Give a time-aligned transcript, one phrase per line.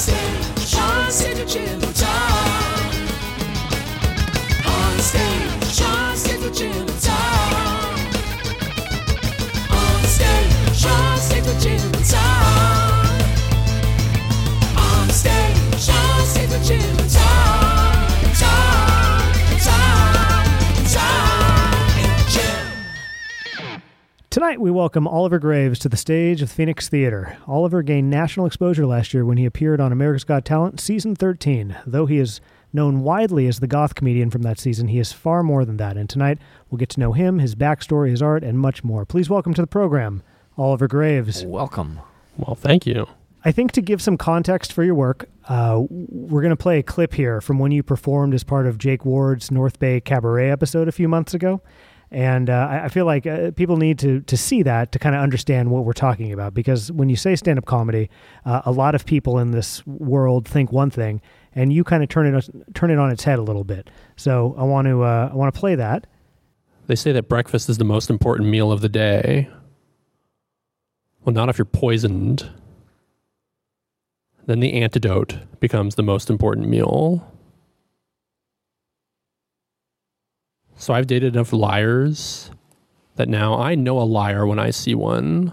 [0.00, 2.90] stage, Sean Sigacillo time.
[4.64, 7.98] On stage, Sean Sigacillo time.
[9.70, 12.84] On stage, Sean Sigacillo time.
[12.84, 12.89] On
[24.40, 27.36] Tonight, we welcome Oliver Graves to the stage of Phoenix Theater.
[27.46, 31.76] Oliver gained national exposure last year when he appeared on America's Got Talent Season 13.
[31.86, 32.40] Though he is
[32.72, 35.98] known widely as the goth comedian from that season, he is far more than that.
[35.98, 36.38] And tonight,
[36.70, 39.04] we'll get to know him, his backstory, his art, and much more.
[39.04, 40.22] Please welcome to the program,
[40.56, 41.44] Oliver Graves.
[41.44, 42.00] Welcome.
[42.38, 43.08] Well, thank you.
[43.44, 46.82] I think to give some context for your work, uh, we're going to play a
[46.82, 50.88] clip here from when you performed as part of Jake Ward's North Bay Cabaret episode
[50.88, 51.60] a few months ago.
[52.12, 55.22] And uh, I feel like uh, people need to, to see that to kind of
[55.22, 56.54] understand what we're talking about.
[56.54, 58.10] Because when you say stand up comedy,
[58.44, 61.20] uh, a lot of people in this world think one thing,
[61.54, 63.90] and you kind of turn it turn it on its head a little bit.
[64.16, 66.08] So I want to uh, I want to play that.
[66.88, 69.48] They say that breakfast is the most important meal of the day.
[71.24, 72.50] Well, not if you're poisoned.
[74.46, 77.24] Then the antidote becomes the most important meal.
[80.80, 82.50] So I've dated enough liars
[83.16, 85.52] that now I know a liar when I see one.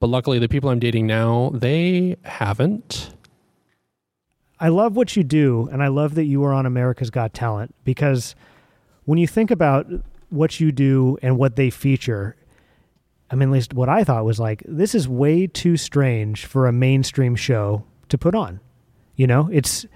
[0.00, 3.14] But luckily, the people I'm dating now, they haven't.
[4.58, 7.72] I love what you do, and I love that you are on America's Got Talent
[7.84, 8.34] because
[9.04, 9.86] when you think about
[10.30, 12.34] what you do and what they feature,
[13.30, 16.66] I mean, at least what I thought was like, this is way too strange for
[16.66, 18.58] a mainstream show to put on.
[19.14, 19.86] You know, it's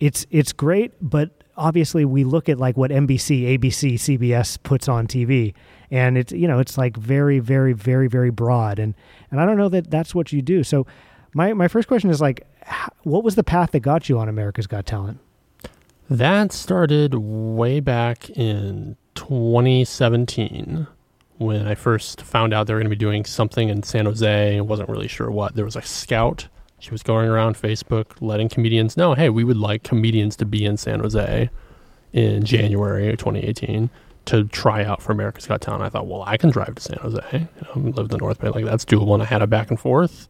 [0.00, 5.06] it's it's great, but obviously we look at like what NBC, ABC, CBS puts on
[5.06, 5.54] TV,
[5.90, 8.94] and it's you know it's like very, very, very, very broad, and
[9.30, 10.64] and I don't know that that's what you do.
[10.64, 10.86] So
[11.34, 12.46] my my first question is like,
[13.02, 15.20] what was the path that got you on America's Got Talent?
[16.08, 20.88] That started way back in 2017
[21.38, 24.56] when I first found out they were going to be doing something in San Jose.
[24.56, 25.54] I wasn't really sure what.
[25.54, 26.48] There was a scout.
[26.80, 30.64] She was going around Facebook letting comedians know, hey, we would like comedians to be
[30.64, 31.50] in San Jose
[32.12, 33.90] in January of 2018
[34.26, 35.82] to try out for America's Got Talent.
[35.82, 37.20] I thought, well, I can drive to San Jose.
[37.32, 38.48] You know, live in the North Bay.
[38.48, 39.14] Like, that's doable.
[39.14, 40.28] And I had a back and forth.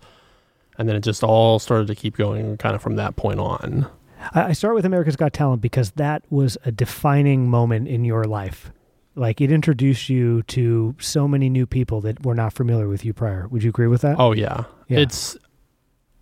[0.78, 3.86] And then it just all started to keep going kind of from that point on.
[4.34, 8.24] I I start with America's Got Talent because that was a defining moment in your
[8.24, 8.72] life.
[9.14, 13.12] Like it introduced you to so many new people that were not familiar with you
[13.12, 13.48] prior.
[13.48, 14.16] Would you agree with that?
[14.18, 14.64] Oh yeah.
[14.88, 15.00] Yeah.
[15.00, 15.36] It's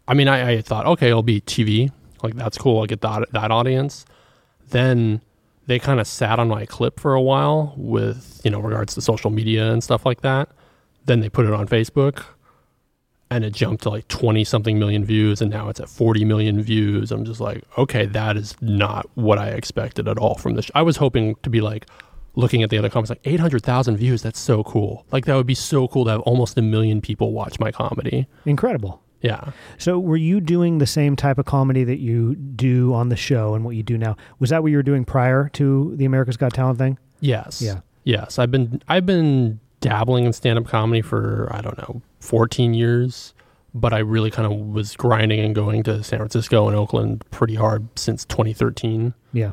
[0.08, 1.92] I mean I, I thought, okay, it'll be TV.
[2.22, 2.80] Like that's cool.
[2.80, 4.04] I'll get that that audience.
[4.70, 5.20] Then
[5.66, 9.02] they kind of sat on my clip for a while with, you know, regards to
[9.02, 10.48] social media and stuff like that.
[11.04, 12.24] Then they put it on Facebook
[13.30, 16.62] and it jumped to like 20 something million views and now it's at 40 million
[16.62, 17.12] views.
[17.12, 20.70] I'm just like, okay, that is not what I expected at all from this.
[20.74, 21.86] I was hoping to be like
[22.34, 24.22] looking at the other comments like 800,000 views.
[24.22, 25.04] That's so cool.
[25.12, 28.26] Like that would be so cool to have almost a million people watch my comedy.
[28.46, 29.02] Incredible.
[29.20, 29.50] Yeah.
[29.78, 33.54] So were you doing the same type of comedy that you do on the show
[33.54, 34.16] and what you do now?
[34.38, 36.98] Was that what you were doing prior to the America's Got Talent thing?
[37.20, 37.60] Yes.
[37.60, 37.80] Yeah.
[38.04, 38.38] Yes.
[38.38, 43.34] I've been I've been dabbling in stand up comedy for I don't know, 14 years,
[43.74, 47.54] but I really kind of was grinding and going to San Francisco and Oakland pretty
[47.54, 49.14] hard since 2013.
[49.32, 49.52] Yeah.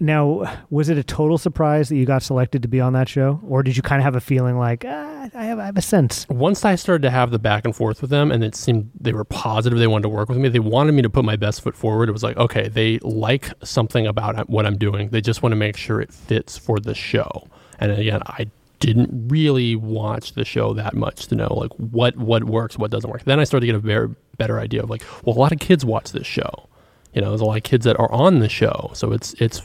[0.00, 3.40] Now, was it a total surprise that you got selected to be on that show,
[3.46, 5.82] or did you kind of have a feeling like ah, I have I have a
[5.82, 6.26] sense?
[6.28, 9.12] Once I started to have the back and forth with them and it seemed they
[9.12, 11.60] were positive they wanted to work with me, they wanted me to put my best
[11.60, 12.08] foot forward.
[12.08, 15.10] It was like, okay, they like something about what I'm doing.
[15.10, 17.48] They just want to make sure it fits for the show.
[17.78, 18.46] And again, I
[18.80, 23.10] didn't really watch the show that much to know like what what works, what doesn't
[23.10, 23.24] work.
[23.24, 25.58] Then I started to get a very better idea of like, well, a lot of
[25.58, 26.68] kids watch this show.
[27.14, 29.62] You know, there's a lot of kids that are on the show, so it's it's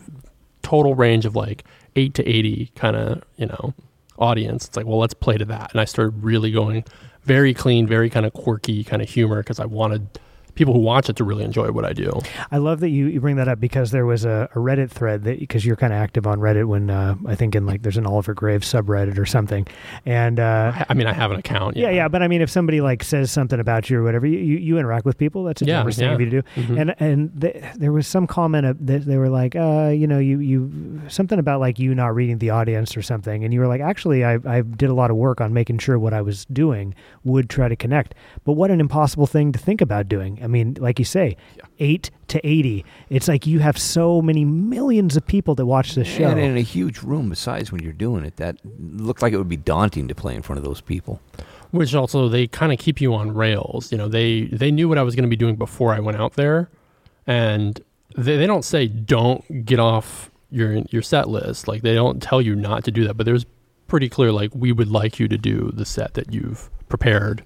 [0.61, 1.63] total range of like
[1.95, 3.73] eight to eighty kind of you know
[4.17, 4.67] audience.
[4.67, 5.71] It's like, well, let's play to that.
[5.71, 6.83] And I started really going
[7.23, 10.19] very clean, very kind of quirky kind of humor because I wanted
[10.59, 12.11] people who watch it to really enjoy what I do.
[12.51, 15.23] I love that you, you bring that up because there was a, a Reddit thread
[15.23, 17.97] that because you're kind of active on Reddit when uh, I think in like there's
[17.97, 19.65] an Oliver Graves subreddit or something,
[20.05, 21.77] and uh, I, I mean, I have an account.
[21.77, 21.89] yeah.
[21.89, 24.57] yeah, But I mean, if somebody like says something about you or whatever, you, you,
[24.57, 25.43] you interact with people.
[25.45, 26.13] That's a Yeah, generous thing yeah.
[26.13, 26.47] of you to do.
[26.61, 26.81] Mhm.
[26.81, 30.39] And and th- there was some comment that they were like, uh, you know, you
[30.39, 33.81] you something about like you not reading the audience or something, and you were like,
[33.81, 36.93] actually, I I did a lot of work on making sure what I was doing
[37.23, 38.13] would try to connect.
[38.43, 40.39] But what an impossible thing to think about doing.
[40.43, 41.63] I mean, like you say, Yeah.
[41.79, 42.83] eight to eighty.
[43.09, 46.27] It's like you have so many millions of people that watch this show.
[46.29, 49.47] And in a huge room, besides when you're doing it, that looked like it would
[49.49, 51.21] be daunting to play in front of those people.
[51.71, 53.91] which also they kind of keep you on rails.
[53.91, 56.17] You know, they they knew what I was going to be doing before I went
[56.19, 56.67] out there,
[57.27, 57.79] and
[58.17, 61.67] they, they don't say don't get off your your set list.
[61.67, 63.45] Like they don't tell you not to do that, but there's
[63.87, 67.43] pretty clear like we would like you to do the set that you've prepared,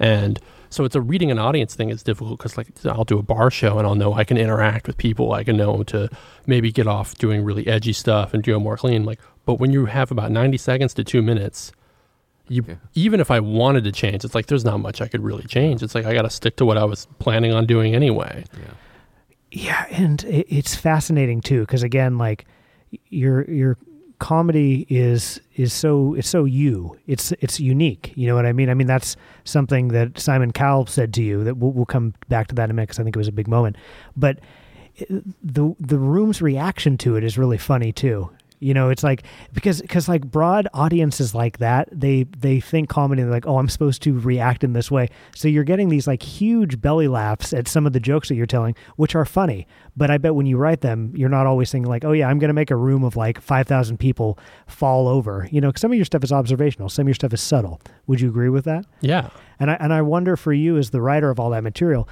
[0.00, 0.38] and
[0.74, 3.50] so it's a reading an audience thing It's difficult because like I'll do a bar
[3.50, 5.32] show and I'll know I can interact with people.
[5.32, 6.08] I can know to
[6.46, 9.04] maybe get off doing really edgy stuff and do it more clean.
[9.04, 11.72] Like, but when you have about ninety seconds to two minutes
[12.48, 12.74] you Yeah.
[12.94, 15.82] even if I wanted to change, it's like there's not much I could really change.
[15.82, 18.44] It's like I got to stick to what I was planning on doing anyway.
[19.50, 22.44] Yeah, and it, it's fascinating too because again, like
[23.08, 23.78] your your
[24.24, 26.98] comedy is is so it's so you.
[27.06, 28.14] It's it's unique.
[28.16, 28.70] You know what I mean?
[28.70, 31.44] I mean that's something that Simon Cowell said to you.
[31.44, 33.28] That we'll, we'll come back to that in a minute because I think it was
[33.28, 33.76] a big moment.
[34.16, 34.40] But
[34.98, 38.30] eh, the the room's reaction to it is really funny too.
[38.64, 43.20] You know, it's like because because like broad audiences like that, they they think comedy
[43.22, 45.10] they're like, oh, I'm supposed to react in this way.
[45.34, 48.46] So you're getting these like huge belly laughs at some of the jokes that you're
[48.46, 49.66] telling, which are funny.
[49.96, 52.38] But I bet when you write them, you're not always thinking like, oh yeah, I'm
[52.38, 55.46] going to make a room of like five thousand people fall over.
[55.52, 57.82] You know, 'cause some of your stuff is observational, some of your stuff is subtle.
[58.06, 58.86] Would you agree with that?
[59.02, 59.28] Yeah.
[59.60, 62.08] And I and I wonder for you as the writer of all that material,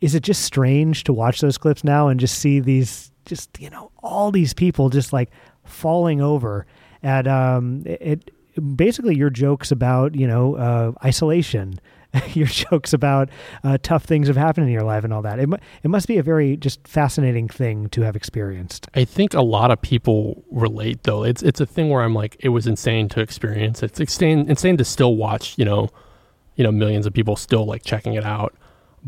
[0.00, 3.68] is it just strange to watch those clips now and just see these just you
[3.70, 5.30] know all these people just like
[5.64, 6.66] falling over
[7.02, 8.30] at um it,
[8.76, 11.80] basically your jokes about you know uh, isolation.
[12.32, 13.30] your jokes about
[13.62, 15.38] uh, tough things have happened in your life and all that.
[15.38, 15.48] It,
[15.84, 18.88] it must be a very just fascinating thing to have experienced.
[18.94, 21.22] I think a lot of people relate though.
[21.22, 23.82] It's it's a thing where I'm like, it was insane to experience.
[23.84, 25.56] It's insane insane to still watch.
[25.56, 25.88] You know,
[26.56, 28.56] you know, millions of people still like checking it out.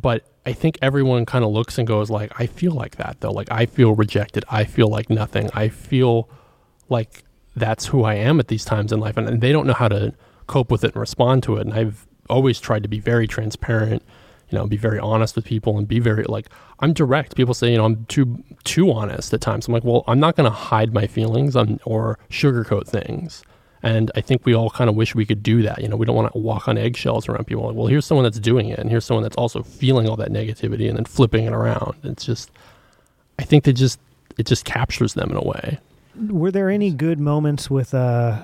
[0.00, 3.32] But I think everyone kind of looks and goes like, I feel like that though.
[3.32, 4.44] Like I feel rejected.
[4.48, 5.50] I feel like nothing.
[5.54, 6.28] I feel
[6.92, 7.24] like
[7.56, 9.88] that's who I am at these times in life, and, and they don't know how
[9.88, 10.14] to
[10.46, 11.66] cope with it and respond to it.
[11.66, 14.02] And I've always tried to be very transparent
[14.52, 16.48] you know, be very honest with people and be very like
[16.80, 17.36] I'm direct.
[17.36, 19.66] People say, you know, I'm too too honest at times.
[19.66, 23.42] I'm like, well, I'm not going to hide my feelings on, or sugarcoat things.
[23.82, 25.80] And I think we all kind of wish we could do that.
[25.80, 27.66] You know, we don't want to walk on eggshells around people.
[27.66, 30.30] Like, well, here's someone that's doing it, and here's someone that's also feeling all that
[30.30, 31.96] negativity and then flipping it around.
[32.04, 32.50] It's just,
[33.38, 33.98] I think they just
[34.38, 35.78] it just captures them in a way.
[36.14, 38.42] Were there any good moments with uh,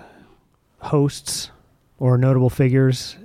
[0.81, 1.51] hosts
[1.99, 3.17] or notable figures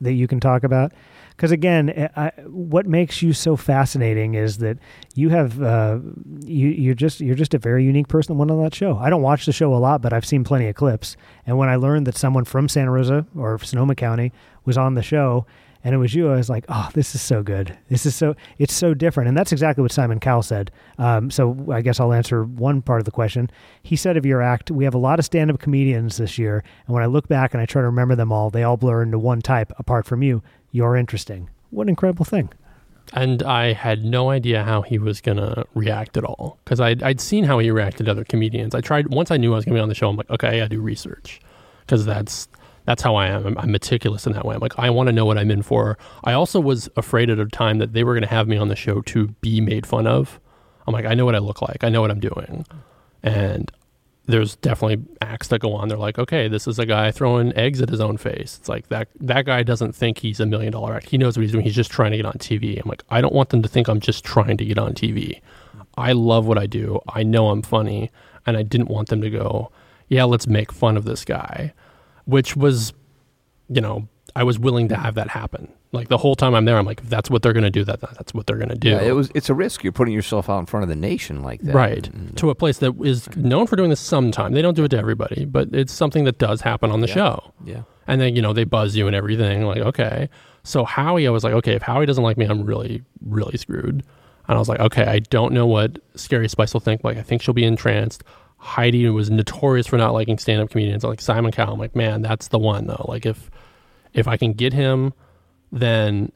[0.00, 0.92] that you can talk about?
[1.30, 4.78] Because again, I, what makes you so fascinating is that
[5.14, 6.00] you have uh,
[6.44, 8.98] you you're just you're just a very unique person that went on that show.
[8.98, 11.16] I don't watch the show a lot, but I've seen plenty of clips.
[11.46, 14.32] And when I learned that someone from Santa Rosa or Sonoma County
[14.64, 15.46] was on the show,
[15.84, 17.76] and it was you, I was like, oh, this is so good.
[17.88, 20.70] This is so it's so different, and that's exactly what Simon Cowell said.
[20.98, 23.50] Um, so I guess I'll answer one part of the question.
[23.82, 26.94] He said of your act, we have a lot of stand-up comedians this year, and
[26.94, 29.18] when I look back and I try to remember them all, they all blur into
[29.18, 29.72] one type.
[29.78, 30.42] Apart from you,
[30.72, 31.48] you're interesting.
[31.70, 32.50] What an incredible thing.
[33.14, 37.20] And I had no idea how he was gonna react at all because I'd, I'd
[37.20, 38.74] seen how he reacted to other comedians.
[38.74, 40.08] I tried once I knew I was gonna be on the show.
[40.08, 41.40] I'm like, okay, I do research
[41.80, 42.48] because that's
[42.88, 43.46] that's how I am.
[43.46, 44.54] I'm, I'm meticulous in that way.
[44.54, 45.98] I'm like, I want to know what I'm in for.
[46.24, 48.76] I also was afraid at a time that they were gonna have me on the
[48.76, 50.40] show to be made fun of.
[50.86, 51.84] I'm like, I know what I look like.
[51.84, 52.64] I know what I'm doing,
[53.22, 53.70] and
[54.24, 55.88] there's definitely acts that go on.
[55.88, 58.56] They're like, okay, this is a guy throwing eggs at his own face.
[58.58, 61.10] It's like that that guy doesn't think he's a million dollar act.
[61.10, 61.64] He knows what he's doing.
[61.64, 62.80] He's just trying to get on TV.
[62.82, 65.42] I'm like, I don't want them to think I'm just trying to get on TV.
[65.98, 67.00] I love what I do.
[67.06, 68.10] I know I'm funny,
[68.46, 69.70] and I didn't want them to go,
[70.08, 71.74] yeah, let's make fun of this guy,
[72.28, 72.92] which was,
[73.70, 74.06] you know,
[74.36, 75.72] I was willing to have that happen.
[75.92, 78.00] Like the whole time I'm there, I'm like, if that's what they're gonna do, that
[78.02, 78.90] that's what they're gonna do.
[78.90, 79.30] Yeah, it was.
[79.34, 79.82] It's a risk.
[79.82, 81.74] You're putting yourself out in front of the nation like that.
[81.74, 82.10] Right.
[82.36, 84.52] To a place that is known for doing this sometime.
[84.52, 87.14] They don't do it to everybody, but it's something that does happen on the Yeah.
[87.14, 87.54] show.
[87.64, 87.82] yeah.
[88.06, 89.64] And then, you know, they buzz you and everything.
[89.64, 90.28] Like, okay.
[90.62, 94.02] So Howie, I was like, okay, if Howie doesn't like me, I'm really, really screwed.
[94.48, 97.02] And I was like, okay, I don't know what Scary Spice will think.
[97.04, 98.24] Like, I think she'll be entranced.
[98.58, 101.04] Heidi was notorious for not liking stand up comedians.
[101.04, 103.06] Like Simon Cowell, I'm like, man, that's the one though.
[103.08, 103.50] Like if
[104.12, 105.14] if I can get him,
[105.72, 106.32] then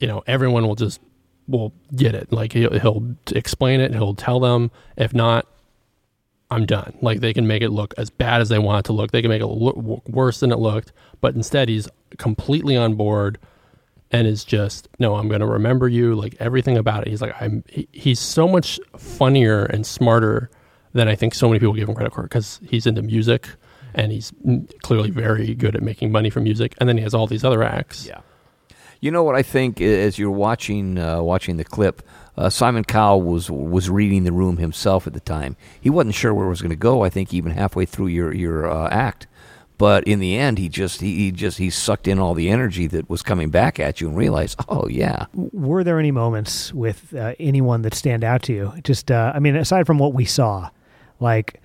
[0.00, 1.00] you know, everyone will just
[1.46, 2.32] will get it.
[2.32, 4.70] Like he'll, he'll explain it, he'll tell them.
[4.96, 5.46] If not,
[6.50, 6.98] I'm done.
[7.00, 9.12] Like they can make it look as bad as they want it to look.
[9.12, 9.76] They can make it look
[10.08, 10.92] worse than it looked.
[11.20, 13.38] But instead, he's completely on board
[14.10, 15.14] and is just no.
[15.14, 16.14] I'm going to remember you.
[16.14, 17.08] Like everything about it.
[17.08, 17.64] He's like I'm.
[17.68, 20.50] He, he's so much funnier and smarter
[20.92, 23.48] than I think so many people give him credit for because he's into music
[23.94, 24.32] and he's
[24.82, 26.74] clearly very good at making money from music.
[26.78, 28.06] And then he has all these other acts.
[28.06, 28.20] Yeah.
[29.00, 32.02] You know what I think as you're watching uh, watching the clip,
[32.36, 35.56] uh, Simon Cowell was was reading the room himself at the time.
[35.80, 37.02] He wasn't sure where it was going to go.
[37.02, 39.26] I think even halfway through your your uh, act,
[39.76, 42.86] But in the end, he just he, he just he sucked in all the energy
[42.86, 47.12] that was coming back at you and realized, oh yeah, Were there any moments with
[47.12, 48.72] uh, anyone that stand out to you?
[48.84, 50.70] Just, uh, I mean, aside from what we saw,
[51.22, 51.60] like,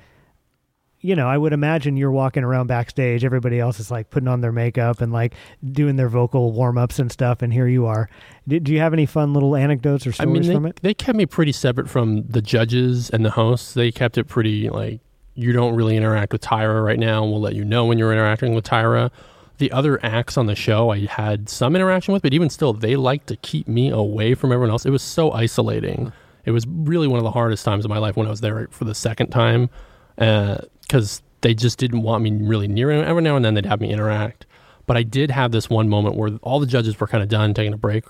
[1.02, 3.24] you know, I would imagine you're walking around backstage.
[3.24, 5.34] Everybody else is like putting on their makeup and like
[5.72, 8.10] doing their vocal warm ups and stuff, and here you are.
[8.48, 10.80] Did, do you have any fun little anecdotes or I stories mean, they, from it?
[10.82, 13.74] they kept me pretty separate from the judges and the hosts.
[13.74, 15.02] They kept it pretty like
[15.36, 17.24] you don't really interact with Tyra right now.
[17.24, 19.12] We'll let you know when you're interacting with Tyra.
[19.60, 22.96] The other acts on the show I had some interaction with, but even still, they
[22.96, 24.86] like to keep me away from everyone else.
[24.86, 26.12] It was so isolating.
[26.48, 28.70] It was really one of the hardest times of my life when I was there
[28.72, 29.70] for the second time
[30.16, 33.06] because they just didn't want me really near them.
[33.06, 34.46] Every now and then they'd have me interact.
[34.86, 37.54] But I did have this one moment where all the judges were kind of done
[37.54, 38.06] taking a break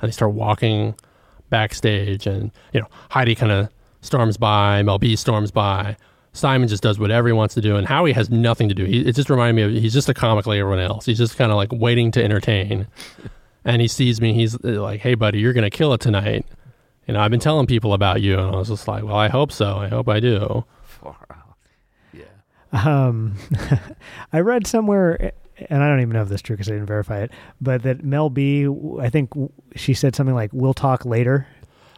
[0.00, 0.94] and they start walking
[1.50, 3.68] backstage and, you know, Heidi kind of
[4.00, 5.96] storms by, Mel B storms by.
[6.32, 8.84] Simon just does whatever he wants to do, and Howie has nothing to do.
[8.84, 11.04] He, it just reminded me of he's just a comic like everyone else.
[11.06, 12.88] He's just kind of like waiting to entertain.
[13.64, 16.44] And he sees me, he's uh, like, "Hey, buddy, you're gonna kill it tonight."
[17.06, 19.28] You know, I've been telling people about you, and I was just like, "Well, I
[19.28, 19.76] hope so.
[19.76, 21.56] I hope I do." far out.
[22.12, 22.24] Yeah.
[22.72, 23.36] Um,
[24.32, 25.32] I read somewhere,
[25.68, 27.30] and I don't even know if this is true because I didn't verify it,
[27.60, 28.66] but that Mel B,
[29.00, 29.30] I think
[29.76, 31.46] she said something like, "We'll talk later."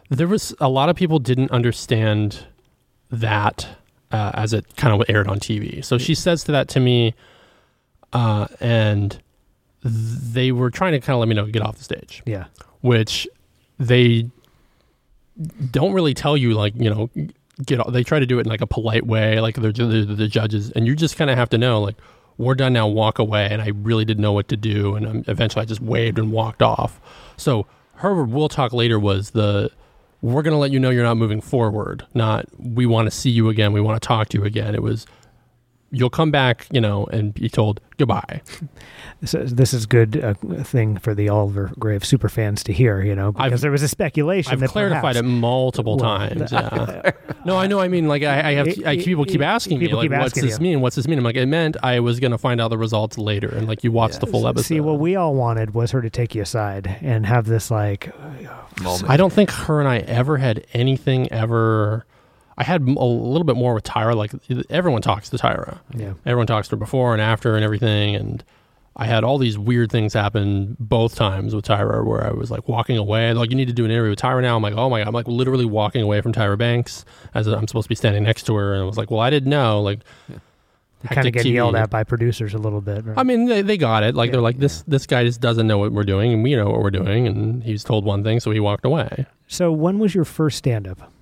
[0.09, 2.47] There was a lot of people didn't understand
[3.11, 3.67] that
[4.11, 5.85] uh, as it kind of aired on TV.
[5.85, 7.15] So she says to that to me,
[8.13, 9.21] uh, and
[9.83, 12.47] they were trying to kind of let me know get off the stage, Yeah,
[12.81, 13.29] which
[13.79, 14.31] they
[15.71, 17.11] don't really tell you like you know
[17.65, 17.81] get.
[17.93, 20.71] They try to do it in like a polite way, like they're the, the judges,
[20.73, 21.97] and you just kind of have to know like
[22.39, 23.49] we're done now, walk away.
[23.51, 26.33] And I really didn't know what to do, and um, eventually I just waved and
[26.33, 27.01] walked off.
[27.37, 27.67] So
[27.97, 29.71] her we'll talk later was the
[30.23, 33.31] we're going to let you know you're not moving forward, not we want to see
[33.31, 34.75] you again, we want to talk to you again.
[34.75, 35.07] It was
[35.91, 38.43] you'll come back, you know, and be told goodbye.
[39.25, 43.15] so this is good uh, thing for the Oliver Grave super fans to hear, you
[43.15, 44.53] know, because I've- there was a speculation.
[44.53, 46.53] I've that clarified perhaps, it multiple Well, times.
[46.57, 47.13] Yeah.
[47.45, 47.79] no, I know.
[47.81, 49.99] I mean, like I, I have It- I, it- people keep it- asking me, people
[50.01, 50.63] like, keep "What's this you.
[50.63, 50.81] mean?
[50.81, 53.17] What's this mean?" I'm like, it meant I was going to find out the results
[53.17, 54.67] later, and like you watched the full episode.
[54.67, 58.13] See, what we all wanted was her to take you aside and have this like,
[58.83, 59.09] Moment.
[59.09, 62.05] I don't think her and I ever had anything ever.
[62.59, 64.15] I had a little bit more with Tyra.
[64.17, 64.33] Like
[64.71, 65.79] everyone talks to Tyra.
[65.95, 68.15] yeah, Everyone talks to her before and after and everything.
[68.17, 68.43] And
[68.97, 72.67] I had all these weird things happen both times with Tyra where I was like
[72.67, 73.35] walking away.
[73.35, 74.57] Like, you need to do an interview with Tyra now.
[74.57, 75.09] I'm like, oh my God.
[75.09, 78.45] I'm like literally walking away from Tyra Banks as I'm supposed to be standing next
[78.45, 78.73] to her.
[78.73, 79.83] And I was like, well, I didn't know.
[79.83, 80.41] Like, kind
[81.19, 81.53] hectic of get TV.
[81.53, 83.05] yelled at by producers a little bit.
[83.05, 83.19] right?
[83.19, 84.15] I mean, they, they got it.
[84.15, 86.33] Like, they're like, this, this guy just doesn't know what we're doing.
[86.33, 87.27] And we know what we're doing.
[87.27, 88.41] And he's told one thing.
[88.41, 89.27] So he walked away.
[89.47, 91.13] so when was your first stand up?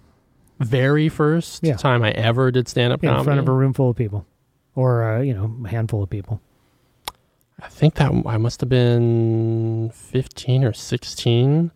[0.65, 1.77] Very first Yeah.
[1.77, 4.27] time I ever did stand up in front of a room full of people,
[4.75, 6.41] or uh, you know, a handful of people.
[7.61, 11.71] I think that I must have been 15 or 16.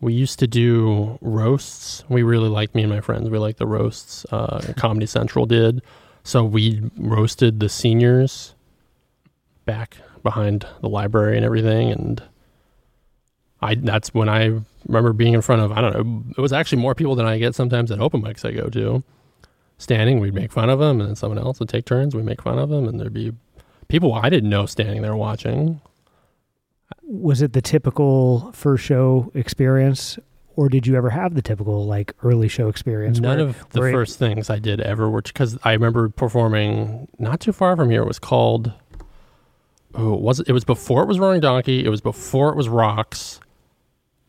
[0.00, 2.04] We used to do roasts.
[2.08, 3.30] We really liked me and my friends.
[3.30, 4.26] We liked the roasts.
[4.30, 5.80] Uh, Comedy Central did.
[6.22, 8.54] So we roasted the seniors
[9.64, 11.90] back behind the library and everything.
[11.90, 12.22] And
[13.62, 16.82] I that's when I remember being in front of, I don't know, it was actually
[16.82, 19.02] more people than I get sometimes at open mics I go to.
[19.78, 22.14] Standing, we'd make fun of them, and then someone else would take turns.
[22.14, 23.32] We'd make fun of them, and there'd be
[23.88, 25.80] people I didn't know standing there watching.
[27.02, 30.18] Was it the typical first show experience,
[30.56, 33.20] or did you ever have the typical like early show experience?
[33.20, 36.08] None where- of the where it- first things I did ever were because I remember
[36.08, 38.02] performing not too far from here.
[38.02, 38.72] It was called.
[39.94, 41.84] Oh, was it it was before it was Roaring Donkey.
[41.84, 43.40] It was before it was Rocks.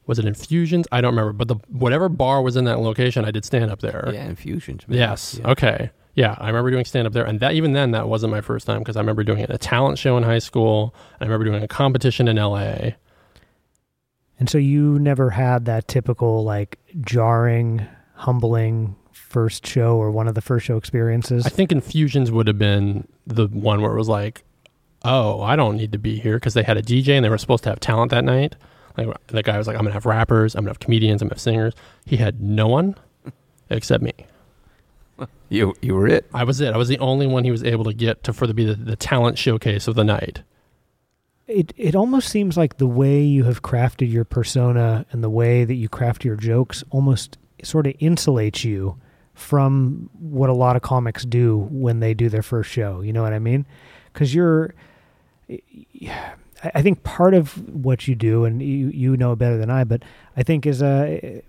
[0.08, 0.88] Was it Infusions?
[0.92, 1.34] I don't remember.
[1.34, 4.10] But the whatever bar was in that location, I did stand up there.
[4.12, 4.88] Yeah, infusions.
[4.88, 4.98] man.
[4.98, 5.40] Yes.
[5.40, 5.52] Yeah.
[5.52, 5.92] Okay.
[6.16, 8.66] Yeah, I remember doing stand up there, and that even then that wasn't my first
[8.66, 10.96] time because I remember doing it at a talent show in high school.
[11.20, 12.96] And I remember doing a competition in L.A.
[14.40, 17.86] And so you never had that typical like jarring,
[18.16, 21.46] humbling first show or one of the first show experiences.
[21.46, 24.44] I think Infusions would have been the one where it was like,
[25.04, 27.38] oh, I don't need to be here because they had a DJ and they were
[27.38, 28.56] supposed to have talent that night.
[28.98, 31.36] Like the guy was like, I'm gonna have rappers, I'm gonna have comedians, I'm gonna
[31.36, 31.74] have singers.
[32.06, 32.96] He had no one
[33.70, 34.14] except me.
[35.50, 36.26] You you were it.
[36.34, 36.74] I was it.
[36.74, 38.76] I was the only one he was able to get to for the be the,
[38.76, 40.42] the talent showcase of the night.
[41.48, 45.64] it it almost seems like the way you have crafted your persona and the way
[45.64, 49.00] that you craft your jokes almost sort of insulates you
[49.34, 53.02] from what a lot of comics do when they do their first show.
[53.02, 53.66] You know what I mean?
[54.12, 54.74] Because you're,
[55.50, 55.62] I
[56.74, 60.04] I think part of what you do, and you you know better than I, but
[60.36, 61.42] I think is uh,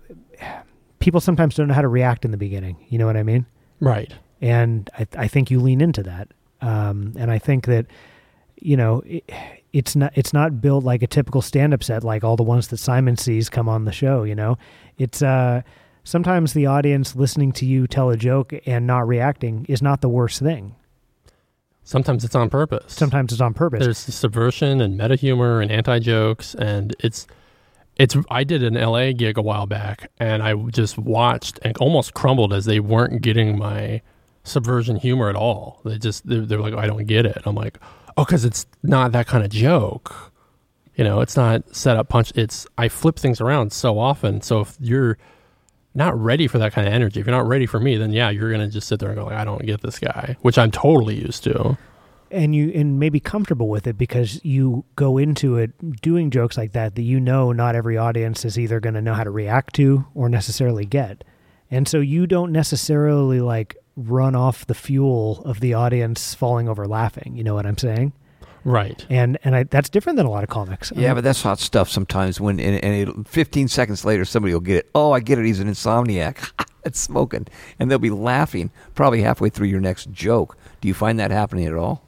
[0.99, 2.77] people sometimes don't know how to react in the beginning.
[2.89, 3.45] You know what I mean?
[3.79, 4.13] Right.
[4.41, 6.27] And I I think you lean into that.
[6.61, 7.85] um, and I think that
[8.61, 9.23] you know it,
[9.73, 12.77] it's not it's not built like a typical stand-up set like all the ones that
[12.77, 14.23] Simon sees come on the show.
[14.23, 14.57] You know,
[14.97, 15.61] it's uh,
[16.03, 20.09] sometimes the audience listening to you tell a joke and not reacting is not the
[20.09, 20.75] worst thing.
[21.89, 22.93] Sometimes it's on purpose.
[22.93, 23.83] Sometimes it's on purpose.
[23.83, 27.25] There's subversion and meta humor and anti jokes, and it's
[27.95, 28.15] it's.
[28.29, 32.53] I did an LA gig a while back, and I just watched and almost crumbled
[32.53, 34.03] as they weren't getting my
[34.43, 35.81] subversion humor at all.
[35.83, 37.41] They just they're, they're like, I don't get it.
[37.47, 37.79] I'm like,
[38.15, 40.31] oh, because it's not that kind of joke.
[40.93, 42.31] You know, it's not set up punch.
[42.35, 44.41] It's I flip things around so often.
[44.41, 45.17] So if you're
[45.99, 48.29] not ready for that kind of energy, if you're not ready for me, then yeah,
[48.31, 50.71] you're gonna just sit there and go, like, I don't get this guy, which I'm
[50.71, 51.77] totally used to.
[52.31, 56.71] and you and maybe comfortable with it because you go into it doing jokes like
[56.73, 60.05] that that you know not every audience is either to know how to react to
[60.15, 61.23] or necessarily get.
[61.71, 66.87] And so you don't necessarily like run off the fuel of the audience falling over
[66.87, 67.35] laughing.
[67.35, 68.13] You know what i'm saying
[68.63, 69.05] Right.
[69.09, 71.89] and and I, that's different than a lot of comics Yeah, but that's hot stuff
[71.89, 74.89] sometimes when, and, and it, 15 seconds later, somebody will get it.
[74.93, 75.45] Oh, I get it.
[75.45, 76.51] He's an insomniac.
[76.85, 77.47] it's smoking.
[77.79, 80.57] And they'll be laughing probably halfway through your next joke.
[80.81, 82.05] Do you find that happening at all?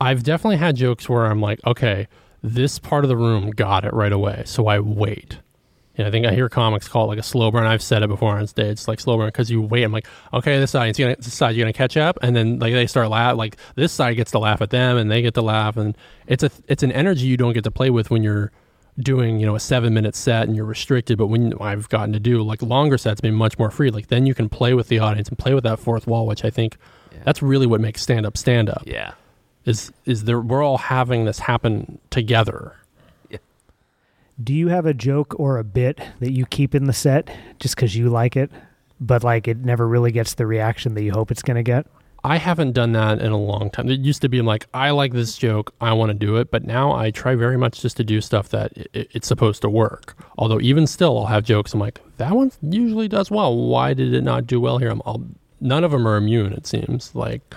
[0.00, 2.08] I've definitely had jokes where I'm like, okay,
[2.42, 5.38] this part of the room got it right away, so I wait.
[6.00, 7.66] And I think I hear comics call it like a slow burn.
[7.66, 8.72] I've said it before on stage.
[8.72, 9.84] It's like slow burn because you wait.
[9.84, 12.72] I'm like, okay, this side, gonna, this side, you're gonna catch up, and then like
[12.72, 13.36] they start laugh.
[13.36, 16.42] Like this side gets to laugh at them, and they get to laugh, and it's
[16.42, 18.50] a it's an energy you don't get to play with when you're
[18.98, 21.18] doing you know a seven minute set and you're restricted.
[21.18, 24.26] But when I've gotten to do like longer sets, being much more free, like then
[24.26, 26.76] you can play with the audience and play with that fourth wall, which I think
[27.24, 28.82] that's really what makes stand up stand up.
[28.86, 29.12] Yeah.
[29.64, 32.76] Is is there we're all having this happen together.
[34.42, 37.28] Do you have a joke or a bit that you keep in the set
[37.58, 38.50] just because you like it
[39.00, 41.86] but like it never really gets the reaction that you hope it's going to get
[42.22, 43.88] I haven't done that in a long time.
[43.88, 46.50] It used to be I'm like, I like this joke, I want to do it,
[46.50, 49.62] but now I try very much just to do stuff that i i- it's supposed
[49.62, 50.22] to work.
[50.36, 51.72] Although even still, I'll have jokes.
[51.72, 53.56] I'm like, that one usually does well.
[53.56, 54.90] Why did it not do well here?
[54.90, 55.24] I'm, I'll,
[55.62, 56.52] none of them are immune.
[56.52, 57.54] It seems like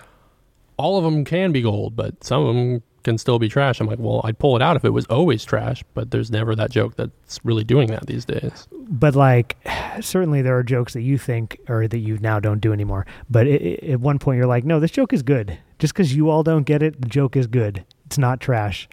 [0.77, 3.79] all of them can be gold, but some of them can still be trash.
[3.79, 6.55] I'm like, well, I'd pull it out if it was always trash, but there's never
[6.55, 8.67] that joke that's really doing that these days.
[8.71, 9.57] but like
[10.01, 13.47] certainly there are jokes that you think or that you now don't do anymore but
[13.47, 16.29] i i at one point you're like no this joke is good just because you
[16.29, 18.87] all don't get it the joke is good it's not trash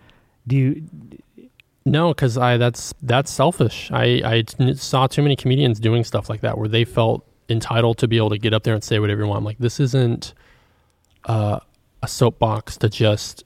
[0.46, 0.82] do you
[1.84, 3.90] No, because I that's that's selfish.
[3.92, 4.44] I I
[4.74, 8.30] saw too many comedians doing stuff like that where they felt entitled to be able
[8.30, 9.38] to get up there and say whatever you want.
[9.38, 10.34] I'm like, this isn't
[11.24, 11.58] uh,
[12.02, 13.44] a soapbox to just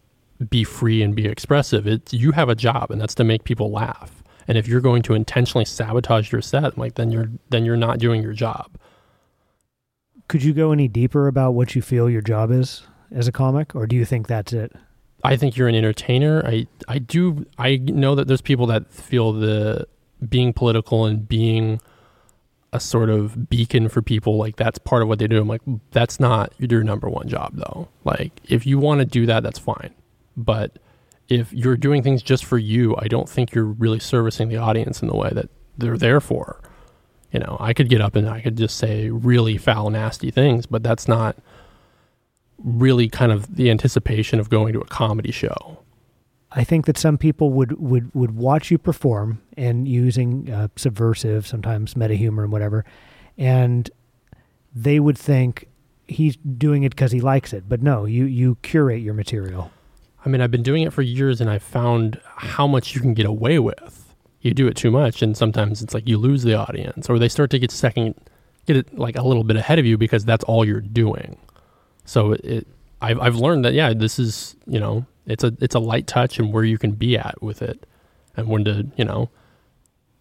[0.50, 1.87] be free and be expressive.
[1.87, 4.22] It you have a job, and that's to make people laugh.
[4.46, 7.98] And if you're going to intentionally sabotage your set, like then you're then you're not
[7.98, 8.76] doing your job.
[10.28, 13.74] could you go any deeper about what you feel your job is as a comic
[13.74, 14.72] or do you think that's it
[15.22, 16.44] I think you're an entertainer.
[16.46, 19.87] I I do I know that there's people that feel the
[20.28, 21.80] being political and being
[22.74, 25.40] a sort of beacon for people like that's part of what they do.
[25.40, 27.88] I'm like that's not your number one job though.
[28.04, 29.94] Like if you want to do that that's fine.
[30.37, 30.79] But
[31.29, 35.03] if you're doing things just for you, I don't think you're really servicing the audience
[35.03, 36.61] in the way that they're there for.
[37.33, 40.66] You know, I could get up and I could just say really foul nasty things,
[40.66, 41.37] but that's not
[42.59, 45.81] really kind of the anticipation of going to a comedy show.
[46.53, 51.47] I think that some people would, would, would watch you perform and using uh, subversive,
[51.47, 52.85] sometimes meta humor and whatever,
[53.37, 53.90] and
[54.73, 55.66] they would think
[56.07, 57.68] he's doing it because he likes it.
[57.68, 59.73] But no, you, you curate your material.
[60.25, 63.15] I mean, I've been doing it for years and I've found how much you can
[63.15, 64.15] get away with.
[64.41, 67.31] You do it too much, and sometimes it's like you lose the audience, or they
[67.31, 68.15] start to get second,
[68.67, 71.39] get it like a little bit ahead of you because that's all you're doing.
[72.05, 72.67] So it,
[73.01, 76.39] I've I've learned that yeah, this is you know it's a it's a light touch
[76.39, 77.87] and where you can be at with it,
[78.37, 79.31] and when to you know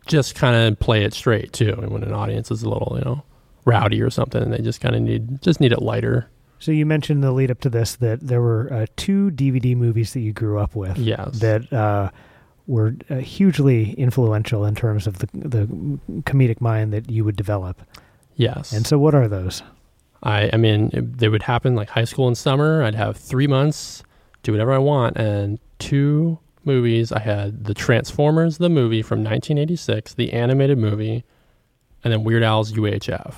[0.05, 1.75] just kind of play it straight too.
[1.81, 3.23] And when an audience is a little you know
[3.65, 6.29] rowdy or something, and they just kind of need just need it lighter.
[6.63, 10.13] So you mentioned the lead up to this that there were uh, two DVD movies
[10.13, 10.97] that you grew up with.
[10.97, 11.39] Yes.
[11.39, 12.09] That uh,
[12.67, 15.65] were uh, hugely influential in terms of the the
[16.21, 17.81] comedic mind that you would develop.
[18.37, 18.71] Yes.
[18.71, 19.61] And so, what are those?
[20.23, 22.81] I, I mean, it, they would happen like high school and summer.
[22.81, 24.01] I'd have three months,
[24.43, 27.11] do whatever I want, and two movies.
[27.11, 31.25] I had the Transformers, the movie from 1986, the animated movie,
[32.05, 33.35] and then Weird Al's UHF.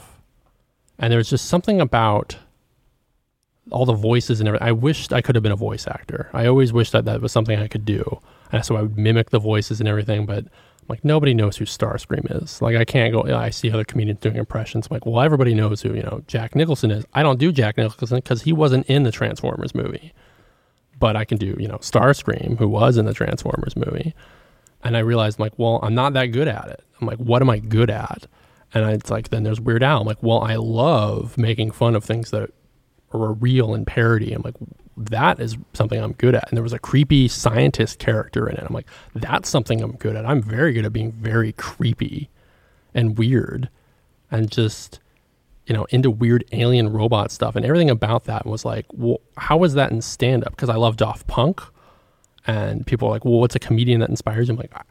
[1.00, 2.38] And there was just something about
[3.72, 4.68] all the voices and everything.
[4.68, 6.30] I wished I could have been a voice actor.
[6.34, 8.20] I always wished that that was something I could do.
[8.52, 10.26] And so I would mimic the voices and everything.
[10.26, 10.46] But
[10.88, 12.62] like nobody knows who Starscream is.
[12.62, 13.24] Like I can't go.
[13.24, 14.88] I see other comedians doing impressions.
[14.88, 17.06] I'm like, well, everybody knows who you know Jack Nicholson is.
[17.14, 20.14] I don't do Jack Nicholson because he wasn't in the Transformers movie,
[21.00, 24.14] but I can do you know Starscream, who was in the Transformers movie.
[24.84, 26.84] And I realized, like, well, I'm not that good at it.
[27.02, 28.28] I'm like, what am I good at?
[28.72, 30.02] And I, it's like, then there's Weird Al.
[30.02, 32.52] I'm like, well, I love making fun of things that
[33.24, 34.34] are real in parody.
[34.34, 34.56] I'm like,
[34.98, 36.48] that is something I'm good at.
[36.50, 38.64] And there was a creepy scientist character in it.
[38.66, 40.26] I'm like, that's something I'm good at.
[40.26, 42.30] I'm very good at being very creepy
[42.94, 43.70] and weird
[44.32, 45.00] and just,
[45.66, 47.56] you know, into weird alien robot stuff.
[47.56, 50.52] And everything about that was like, well, how was that in stand up?
[50.52, 51.62] Because I love Daft Punk.
[52.48, 54.54] And people are like, well, what's a comedian that inspires you?
[54.54, 54.84] I'm like, I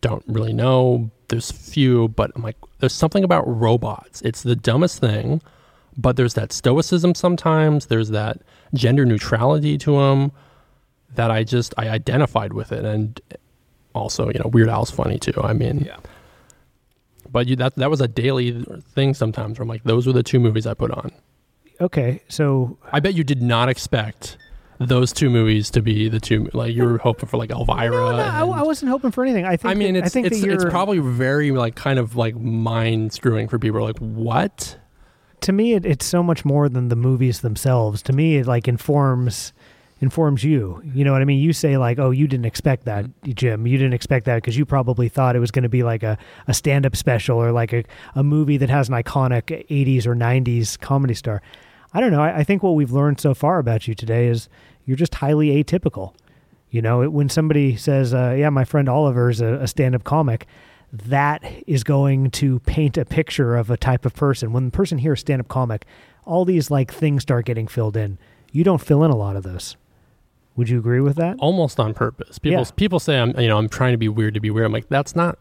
[0.00, 1.10] don't really know.
[1.28, 4.20] There's few, but I'm like, there's something about robots.
[4.22, 5.40] It's the dumbest thing,
[5.96, 7.86] but there's that stoicism sometimes.
[7.86, 8.38] There's that
[8.74, 10.32] gender neutrality to them
[11.14, 13.20] that I just I identified with it, and
[13.94, 15.34] also you know Weird Al's funny too.
[15.42, 15.96] I mean, Yeah.
[17.30, 19.58] but you, that that was a daily thing sometimes.
[19.58, 21.10] Where I'm like, those were the two movies I put on.
[21.80, 24.38] Okay, so I bet you did not expect
[24.78, 26.48] those two movies to be the two.
[26.52, 27.90] Like you were hoping for like Elvira.
[27.90, 29.44] no, no, I, and- I wasn't hoping for anything.
[29.44, 29.70] I think.
[29.70, 33.12] I mean, that- it's I think it's, it's probably very like kind of like mind
[33.12, 33.82] screwing for people.
[33.82, 34.78] Like what?
[35.44, 38.00] To me it, it's so much more than the movies themselves.
[38.02, 39.52] To me it like informs
[40.00, 40.82] informs you.
[40.84, 41.38] You know what i mean?
[41.38, 43.66] You say like oh you didn't expect that jim.
[43.66, 46.16] You didn't expect that because you probably thought it was going to be like a,
[46.48, 50.80] a stand-up special or like a, a movie that has an iconic 80s or 90s
[50.80, 51.42] comedy star.
[51.92, 52.22] I don't know.
[52.22, 54.48] I, I think what we've learned so far about you today is
[54.86, 56.14] you're just highly atypical.
[56.70, 60.46] You know it, when somebody says uh, yeah my friend oliver's a, a stand-up comic
[61.04, 64.52] that is going to paint a picture of a type of person.
[64.52, 65.84] When the person hears stand up comic,
[66.24, 68.18] all these like things start getting filled in.
[68.52, 69.76] You don't fill in a lot of those.
[70.56, 71.36] Would you agree with that?
[71.40, 72.38] Almost on purpose.
[72.38, 72.70] People Yeah.
[72.76, 74.66] people say I'm you know I'm trying to be weird to be weird.
[74.66, 75.38] I'm like that's not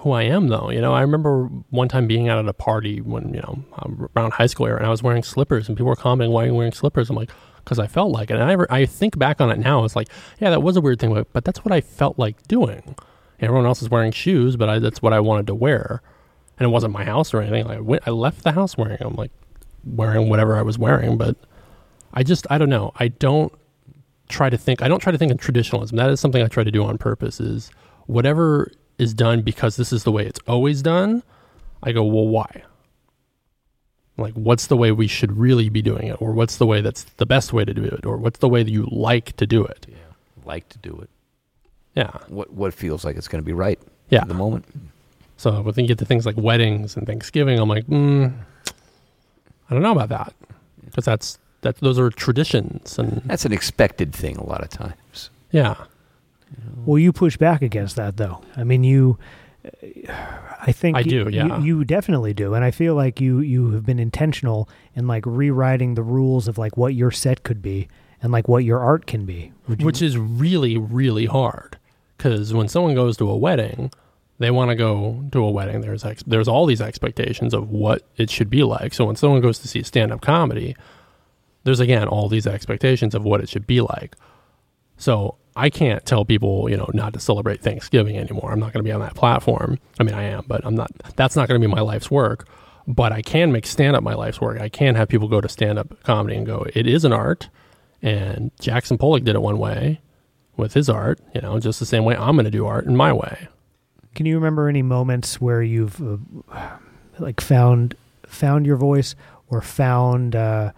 [0.00, 0.68] who I am though.
[0.70, 4.08] You know I remember one time being out at a party when you know um,
[4.16, 6.46] around high school era and I was wearing slippers and people were commenting why are
[6.46, 7.08] you wearing slippers.
[7.08, 7.30] I'm like
[7.64, 8.36] because I felt like it.
[8.38, 9.84] And I I think back on it now.
[9.84, 10.08] It's like
[10.40, 12.96] yeah that was a weird thing, but, but that's what I felt like doing.
[13.40, 16.02] Everyone else is wearing shoes, but I, that's what I wanted to wear,
[16.58, 17.66] and it wasn't my house or anything.
[17.66, 19.30] Like I, went, I left the house wearing them, like
[19.84, 21.16] wearing whatever I was wearing.
[21.16, 21.36] But
[22.12, 22.92] I just I don't know.
[22.96, 23.52] I don't
[24.28, 24.82] try to think.
[24.82, 25.96] I don't try to think in traditionalism.
[25.96, 27.40] That is something I try to do on purpose.
[27.40, 27.70] Is
[28.06, 31.22] whatever is done because this is the way it's always done.
[31.82, 32.64] I go well, why?
[34.16, 37.04] Like, what's the way we should really be doing it, or what's the way that's
[37.04, 39.64] the best way to do it, or what's the way that you like to do
[39.64, 39.86] it?
[40.44, 41.08] Like to do it.
[41.98, 42.10] Yeah.
[42.28, 43.78] What what feels like it's going to be right
[44.10, 44.22] Yeah.
[44.22, 44.64] at the moment.
[45.36, 48.32] So when you get to things like weddings and Thanksgiving, I'm like, mm,
[49.68, 50.32] I don't know about that
[50.84, 55.30] because that's that those are traditions and That's an expected thing a lot of times.
[55.50, 55.74] yeah,
[56.86, 58.40] Well, you push back against that, though.
[58.56, 59.18] I mean, you.
[60.60, 61.60] I think I do, You, yeah.
[61.60, 65.94] you definitely do, and I feel like you you have been intentional in like rewriting
[65.94, 67.88] the rules of like what your set could be
[68.22, 69.52] and like what your art can be.
[69.68, 71.76] Would you- which is really really hard
[72.18, 73.90] because when someone goes to a wedding,
[74.38, 75.80] they want to go to a wedding.
[75.80, 78.92] There's ex- there's all these expectations of what it should be like.
[78.92, 80.76] So when someone goes to see a stand up comedy,
[81.64, 84.16] there's again all these expectations of what it should be like.
[84.96, 88.52] So I can't tell people, you know, not to celebrate Thanksgiving anymore.
[88.52, 89.78] I'm not going to be on that platform.
[89.98, 90.90] I mean, I am, but I'm not.
[91.16, 92.48] That's not going to be my life's work.
[92.86, 94.60] But I can make stand up my life's work.
[94.60, 97.50] I can have people go to stand up comedy and go, it is an art.
[98.00, 100.00] And Jackson Pollock did it one way
[100.58, 102.96] with his art, you know, just the same way I'm going to do art in
[102.96, 103.48] my way.
[104.14, 106.00] Can you remember any moments where you've
[106.52, 106.68] uh,
[107.18, 107.94] like found
[108.26, 109.14] found your voice
[109.48, 110.72] or found uh,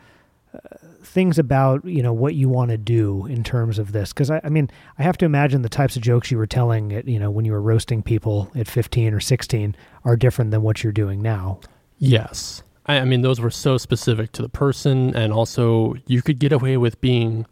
[0.54, 0.58] uh,
[1.02, 4.12] things about you know what you want to do in terms of this?
[4.12, 6.92] Because I, I mean, I have to imagine the types of jokes you were telling
[6.92, 10.62] at you know when you were roasting people at 15 or 16 are different than
[10.62, 11.60] what you're doing now.
[11.98, 12.62] Yes.
[12.86, 15.14] I, I mean, those were so specific to the person.
[15.14, 17.46] And also, you could get away with being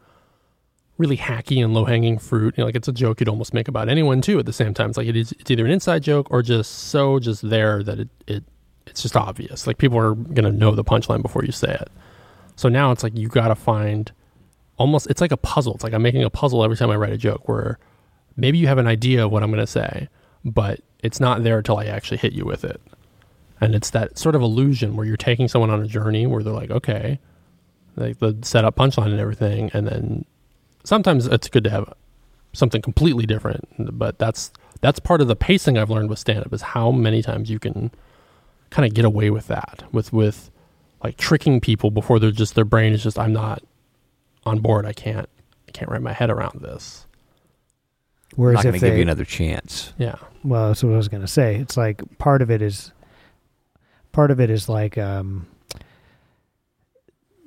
[0.99, 2.55] really hacky and low hanging fruit.
[2.57, 4.75] You know, like it's a joke you'd almost make about anyone too at the same
[4.75, 4.91] time.
[4.91, 8.01] It's like it is, it's either an inside joke or just so just there that
[8.01, 8.45] it, it
[8.87, 9.67] it's just obvious.
[9.67, 11.89] Like people are to know the punchline before you say it.
[12.57, 14.11] So now it's like you got to find
[14.77, 15.75] almost, it's like a puzzle.
[15.75, 17.79] It's like I'm making a puzzle every time I write a joke where
[18.37, 20.09] maybe you have an idea of what I'm to say,
[20.45, 22.81] but it's not there until I actually hit you with it.
[23.61, 26.53] And it's that sort of illusion where you're taking someone on a journey where they're
[26.53, 27.19] like, okay,
[27.97, 29.71] like the setup punchline and everything.
[29.75, 30.25] And then
[30.88, 31.92] sometimes it's good to have
[32.55, 33.68] something completely different.
[33.98, 37.20] But that's that's part of the pacing I've learned with stand up is how many
[37.22, 37.90] times you can
[38.70, 40.51] kind of get away with that, with with
[41.05, 43.62] like tricking people before they're just their brain is just I'm not
[44.46, 44.87] on board.
[44.87, 45.29] I can't
[45.68, 47.07] I can't wrap my head around this.
[48.33, 49.92] I'm Whereas not going if to give you another chance.
[49.98, 50.16] Yeah.
[50.42, 51.57] well, that's what I was going to say.
[51.57, 52.92] It's like part of it is,
[54.12, 55.46] part of it is like um,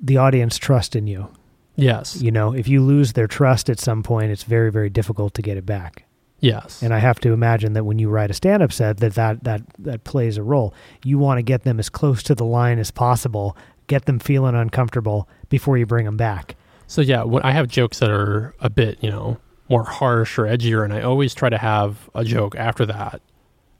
[0.00, 1.28] the audience trust in you.
[1.76, 2.20] Yes.
[2.20, 5.42] You know, if you lose their trust at some point, it's very, very difficult to
[5.42, 6.04] get it back.
[6.40, 6.82] Yes.
[6.82, 9.62] And I have to imagine that when you write a stand-up set, that that that
[9.78, 10.74] that plays a role.
[11.04, 13.56] You want to get them as close to the line as possible,
[13.86, 16.56] get them feeling uncomfortable before you bring them back.
[16.88, 20.42] So yeah, when I have jokes that are a bit, you know, more harsh or
[20.42, 23.22] edgier, and I always try to have a joke after that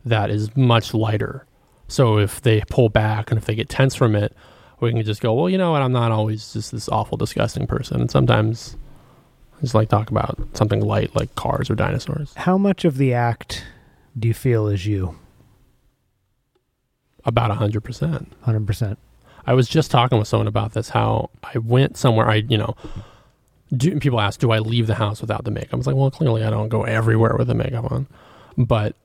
[0.04, 1.46] that is much lighter.
[1.88, 4.34] So if they pull back and if they get tense from it,
[4.82, 5.82] we can just go, well, you know what?
[5.82, 8.76] I'm not always just this awful, disgusting person, and sometimes
[9.56, 12.32] I just like talk about something light like cars or dinosaurs.
[12.36, 13.64] How much of the act
[14.18, 15.18] do you feel is you?
[17.24, 18.32] About a hundred percent.
[18.42, 18.98] Hundred percent.
[19.46, 20.88] I was just talking with someone about this.
[20.88, 22.28] How I went somewhere.
[22.28, 22.74] I you know,
[23.76, 25.74] do, people ask, do I leave the house without the makeup?
[25.74, 28.06] I was like, well, clearly I don't go everywhere with the makeup on,
[28.58, 28.96] but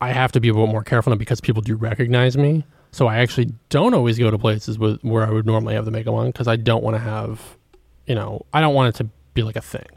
[0.00, 2.64] I have to be a little more careful now because people do recognize me.
[2.94, 5.90] So I actually don't always go to places with where I would normally have the
[5.90, 7.58] makeup on because I don't want to have,
[8.06, 9.88] you know, I don't want it to be like a thing.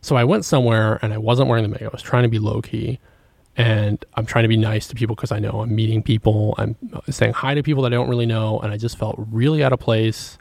[0.00, 1.92] So I went somewhere and I wasn't wearing the makeup.
[1.92, 2.98] I was trying to be low key
[3.56, 6.56] and I'm trying to be nice to people because I know I'm meeting people.
[6.58, 9.14] I'm uh, saying hi to people that I don't really know, and I just felt
[9.30, 10.36] really out of place,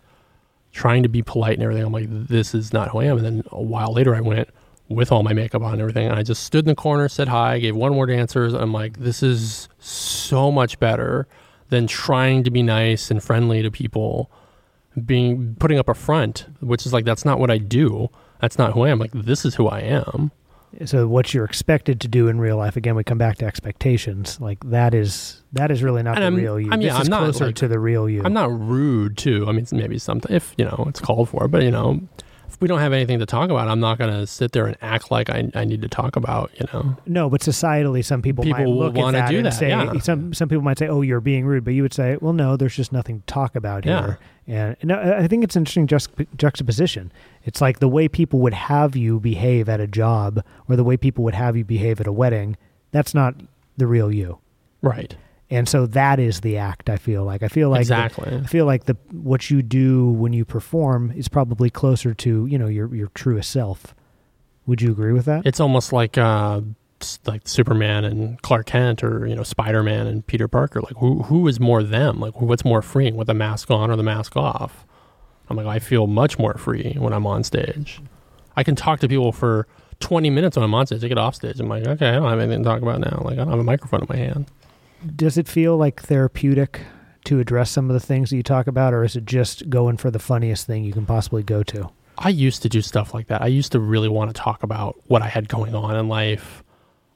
[0.72, 1.86] trying to be polite and everything.
[1.86, 3.18] I'm like, this is not who I am.
[3.18, 4.50] And then a while later, I went
[4.88, 7.28] with all my makeup on and everything, and I just stood in the corner, said
[7.28, 8.54] hi, gave one word answers.
[8.54, 11.28] I'm like, this is so much better
[11.72, 14.30] than trying to be nice and friendly to people,
[15.06, 18.10] being putting up a front, which is like that's not what I do.
[18.40, 19.00] That's not who I am.
[19.00, 20.32] Like this is who I am.
[20.86, 24.40] So what you're expected to do in real life, again, we come back to expectations.
[24.40, 26.72] Like that is that is really not And the I'm- real you.
[26.72, 28.22] I mean, this I'm is not, closer like- to the real you.
[28.24, 29.46] I'm not rude too.
[29.48, 32.02] I mean, maybe something if you know it's called for, but you know,
[32.54, 34.76] if we don't have anything to talk about, I'm not going to sit there and
[34.82, 36.52] act like I, I need to talk about.
[36.60, 39.54] You know, No, but societally, some people, People might look at that do and that,
[39.54, 39.98] say yeah.
[40.00, 42.58] some some people might say, "Oh, you're being rude," but you would say, "Well, no,
[42.58, 44.02] there's just nothing to talk about Yeah.
[44.46, 47.12] here." And no, uh, I think it's an interesting juxtap- juxtaposition.
[47.44, 50.98] It's like the way people would have you behave at a job, or the way
[50.98, 52.58] people would have you behave at a wedding.
[52.92, 53.36] That's not
[53.78, 54.40] the real you,
[54.82, 55.16] right?
[55.52, 56.90] And so that is the act.
[56.90, 58.36] I feel like I feel like the- exactly.
[58.36, 62.58] I feel like the what you do when you perform is probably closer to you
[62.58, 63.94] know your your truest self.
[64.66, 65.46] Would you agree with that?
[65.46, 66.62] it's almost like uh,
[67.26, 70.82] like Superman and Clark Kent, or you know, Spider Man and Peter Parker.
[70.82, 72.20] Like who who is more them?
[72.20, 74.86] Like what's more freeing, with the mask on or the mask off?
[75.50, 78.00] I'm like, I feel much more free when I'm on stage.
[78.56, 79.68] I can talk to people for
[80.00, 81.04] 20 minutes when I'm on stage.
[81.04, 81.60] I get off stage.
[81.60, 83.22] I'm like, okay, I don't have anything to talk about now.
[83.26, 84.46] Like I don't have a microphone in my hand.
[85.16, 86.82] Does it feel like therapeutic
[87.26, 89.98] to address some of the things that you talk about, or is it just going
[89.98, 91.90] for the funniest thing you can possibly go to?
[92.18, 93.42] I used to do stuff like that.
[93.42, 96.64] I used to really want to talk about what I had going on in life.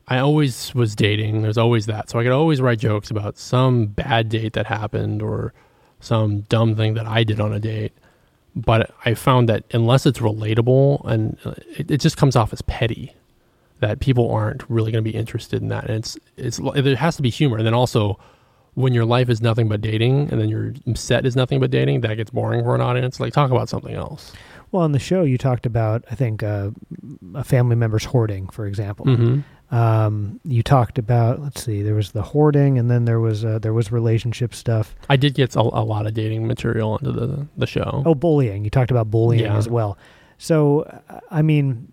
[0.08, 1.42] I always was dating.
[1.42, 2.10] There's always that.
[2.10, 5.54] So I could always write jokes about some bad date that happened or
[6.00, 7.94] some dumb thing that I did on a date.
[8.56, 11.38] But I found that unless it's relatable and
[11.78, 13.14] it, it just comes off as petty,
[13.86, 15.86] that people aren't really going to be interested in that.
[15.86, 17.58] And it's it's there has to be humor.
[17.58, 18.20] And then also,
[18.74, 22.02] when your life is nothing but dating, and then your set is nothing but dating,
[22.02, 23.20] that gets boring for an audience.
[23.20, 24.34] Like talk about something else.
[24.72, 26.72] Well, on the show, you talked about, I think, uh,
[27.36, 29.06] a family member's hoarding, for example.
[29.06, 29.76] Mm-hmm.
[29.76, 33.60] Um, you talked about, let's see, there was the hoarding, and then there was uh,
[33.60, 34.96] there was relationship stuff.
[35.10, 38.04] I did get a, a lot of dating material into the the show.
[38.06, 38.64] Oh, bullying.
[38.64, 39.58] You talked about bullying Yeah.
[39.58, 39.98] as well.
[40.38, 40.86] So,
[41.32, 41.92] I mean,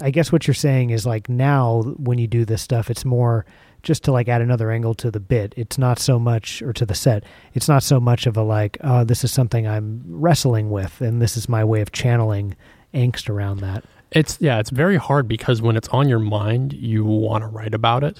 [0.00, 3.46] I guess what you're saying is like now when you do this stuff, it's more
[3.82, 5.54] just to like add another angle to the bit.
[5.56, 8.78] It's not so much, or to the set, it's not so much of a like,
[8.82, 12.56] oh, this is something I'm wrestling with, and this is my way of channeling
[12.92, 13.84] angst around that.
[14.10, 17.74] It's yeah, it's very hard because when it's on your mind, you want to write
[17.74, 18.18] about it,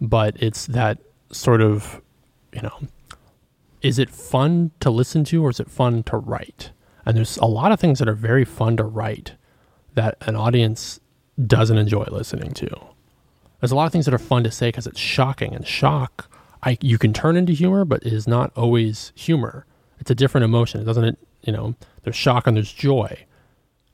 [0.00, 0.98] but it's that
[1.30, 2.00] sort of,
[2.52, 2.78] you know,
[3.82, 6.70] is it fun to listen to or is it fun to write?
[7.04, 9.32] And there's a lot of things that are very fun to write
[9.94, 11.00] that an audience
[11.46, 12.68] doesn't enjoy listening to.
[13.60, 16.30] There's a lot of things that are fun to say because it's shocking and shock.
[16.62, 19.66] I you can turn into humor, but it is not always humor.
[19.98, 20.80] It's a different emotion.
[20.80, 23.26] It doesn't, it you know, there's shock and there's joy.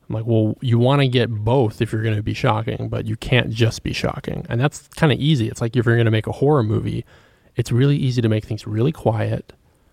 [0.09, 3.06] I'm like, well, you want to get both if you're going to be shocking, but
[3.06, 4.46] you can't just be shocking.
[4.48, 5.48] And that's kind of easy.
[5.48, 7.04] It's like if you're going to make a horror movie,
[7.56, 9.52] it's really easy to make things really quiet,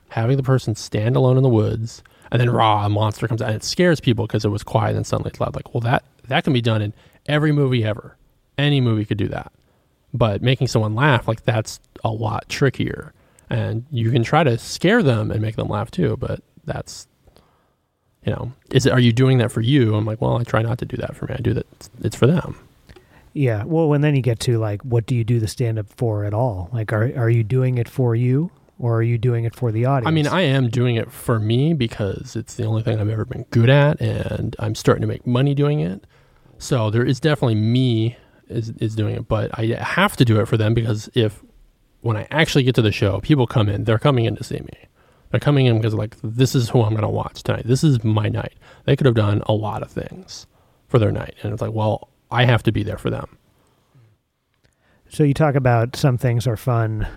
[0.10, 3.50] having the person stand alone in the woods, and then raw, a monster comes out
[3.50, 5.56] and it scares people because it was quiet and suddenly it's loud.
[5.56, 6.92] Like, well, that that can be done in
[7.28, 8.18] every movie ever.
[8.58, 9.52] Any movie could do that.
[10.16, 13.14] But making someone laugh, like that's a lot trickier.
[13.52, 17.08] And you can try to scare them and make them laugh too, but that's
[18.26, 19.94] you know, is it are you doing that for you?
[19.94, 21.36] I'm like, well, I try not to do that for me.
[21.38, 21.68] I do that
[22.02, 22.58] it's for them.
[23.34, 23.64] Yeah.
[23.64, 26.26] Well, and then you get to like, what do you do the stand up for
[26.26, 26.72] at all?
[26.74, 29.86] Like, are are you doing it for you, or are you doing it for the
[29.86, 30.08] audience?
[30.08, 33.26] I mean, I am doing it for me because it's the only thing I've ever
[33.26, 36.06] been good at, and I'm starting to make money doing it.
[36.58, 38.18] So there is definitely me
[38.50, 41.44] is is doing it, but I have to do it for them because if
[42.02, 44.60] when I actually get to the show, people come in, they're coming in to see
[44.60, 44.88] me.
[45.32, 47.66] They're coming in because like this is who I'm going to watch tonight.
[47.66, 48.54] This is my night.
[48.86, 50.46] They could have done a lot of things
[50.88, 53.38] for their night, and it's like, well, I have to be there for them.
[55.10, 57.08] So you talk about some things are fun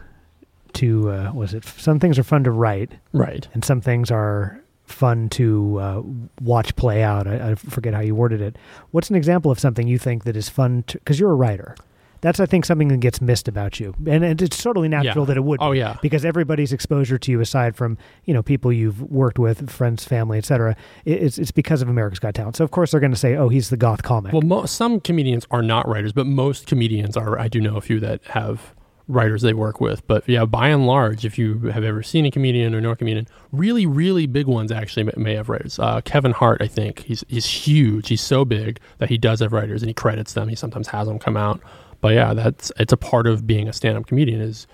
[0.77, 3.47] to uh, was it some things are fun to write Right.
[3.55, 6.03] and some things are fun to uh,
[6.41, 7.27] watch play out.
[7.27, 8.57] I, I forget how you worded it.
[8.93, 11.75] What's an example of something you think that is fun to because you're a writer.
[12.23, 15.27] That's I think something that gets missed about you, and it- it's totally natural Yeah.
[15.27, 15.59] that it would.
[15.61, 15.97] Oh yeah.
[16.03, 20.39] because everybody's exposure to you, aside from you know people you've worked with, friends, family,
[20.39, 22.57] etc., it- it's it's because of America's Got Talent.
[22.57, 24.99] So of course they're going to say, "Oh, he's the goth comic." Well, mo- some
[24.99, 27.39] comedians are not writers, but most comedians are.
[27.39, 28.75] I do know a few that have
[29.09, 30.07] writers they work with.
[30.07, 32.97] But yeah, by and large, if you have ever seen a comedian or know a
[32.97, 35.79] comedian, really, really big ones actually may, have writers.
[35.79, 38.09] Uh, Kevin Hart, I think he's he's huge.
[38.09, 40.49] He's so big that he does have writers, and he credits them.
[40.49, 41.61] He sometimes has them come out.
[42.01, 44.67] But yeah, that's it's a part of being a stand-up comedian is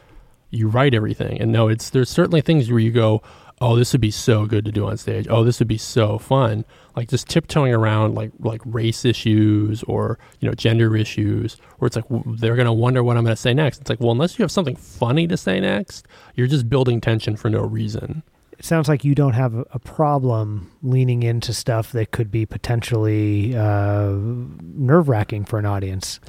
[0.51, 1.41] you write everything.
[1.41, 3.23] And no, it's there's certainly things where you go,
[3.63, 5.27] oh, this would be so good to do on stage.
[5.31, 6.65] Oh, this would be so fun.
[6.97, 11.97] Like just tiptoeing around like like race issues or you know gender issues, where it's
[11.97, 12.05] like
[12.39, 13.81] they're gonna wonder what I'm gonna say next.
[13.81, 17.37] It's like, well, unless you have something funny to say next, you're just building tension
[17.37, 18.23] for no reason.
[18.59, 22.45] it sounds like you don't have a- a problem leaning into stuff that could be
[22.47, 24.13] potentially uh,
[24.61, 26.21] nerve wracking for an audience.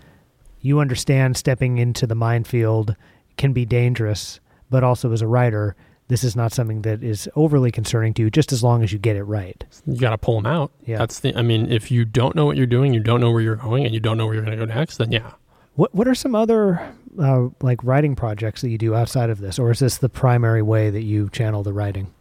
[0.62, 2.96] You understand stepping into the minefield
[3.38, 5.76] can be dangerous, but also as a writer,
[6.14, 9.00] this is not something that is overly concerning to you, just as long as you
[9.00, 9.66] get it right.
[9.88, 10.72] You got to pull them out.
[10.86, 11.00] Yeah.
[11.00, 11.36] That's the.
[11.36, 13.84] I mean, if you don't know what you're doing, you don't know where you're going,
[13.84, 15.32] and you don't know where you're gonna go next, then yeah,
[15.74, 16.80] What What are some other
[17.20, 20.62] uh, like writing projects that you do outside of this, or is this the primary
[20.62, 22.14] way that you channel the writing?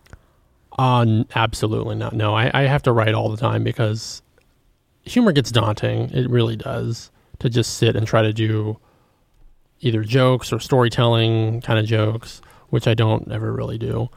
[0.79, 2.15] Uh, n- absolutely not.
[2.15, 4.23] No, I, I have to write all the time because
[5.05, 6.09] humor gets daunting.
[6.13, 7.11] It really does.
[7.41, 8.79] To just sit and try to do
[9.81, 12.41] either jokes or storytelling kind of jokes,
[12.73, 14.09] which I don't ever really do.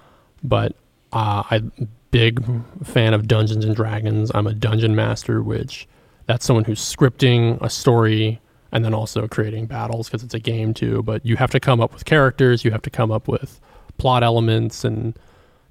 [0.42, 0.78] But
[1.12, 2.42] uh, I'm a big
[2.86, 4.32] fan of Dungeons and Dragons.
[4.34, 5.86] I'm a dungeon master, which
[6.26, 8.40] that's someone who's scripting a story
[8.72, 11.04] and then also creating battles because it's a game too.
[11.04, 13.60] But you have to come up with characters, you have to come up with
[13.98, 15.20] plot elements and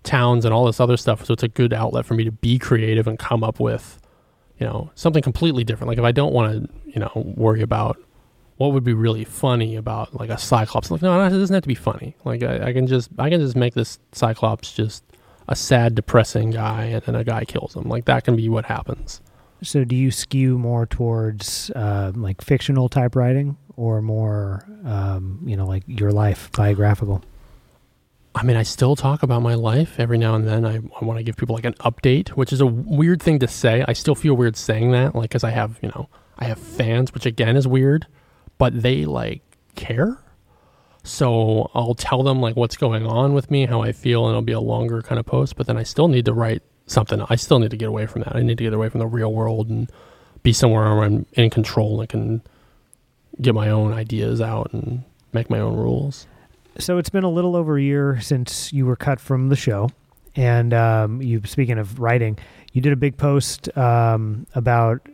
[0.03, 1.25] towns and all this other stuff.
[1.25, 3.99] So it's a good outlet for me to be creative and come up with,
[4.59, 5.89] you know, something completely different.
[5.89, 7.99] Like if I don't want to, you know, worry about
[8.57, 10.91] what would be really funny about like a cyclops.
[10.91, 12.17] Like no, it doesn't have to be funny.
[12.25, 15.05] Like I, I can just I can just make this cyclops just
[15.49, 17.89] a sad, depressing guy, and then a guy kills him.
[17.89, 19.21] Like that can be what happens.
[19.63, 25.57] So, do you skew more towards uh, like fictional type writing, or more, um, you
[25.57, 27.23] know, like your life biographical?
[28.35, 30.67] I mean, I still talk about my life every now and then.
[30.67, 33.49] I, I want to give people like an update, which is a weird thing to
[33.49, 33.85] say.
[33.87, 37.15] I still feel weird saying that, like, because I have, you know, I have fans,
[37.15, 38.07] which again is weird,
[38.59, 39.43] but they like
[39.75, 40.19] care.
[41.03, 44.43] So I'll tell them like what's going on with me, how I feel, and it'll
[44.43, 45.57] be a longer kind of post.
[45.57, 47.23] But then I still need to write something.
[47.29, 48.35] I still need to get away from that.
[48.35, 49.91] I need to get away from the real world and
[50.43, 52.43] be somewhere where I'm in control and can
[53.41, 56.27] get my own ideas out and make my own rules.
[56.79, 59.91] So it's been a little over a year since you were cut from the show,
[60.35, 61.41] and um, you.
[61.45, 62.39] Speaking of writing,
[62.73, 65.07] you did a big post um, about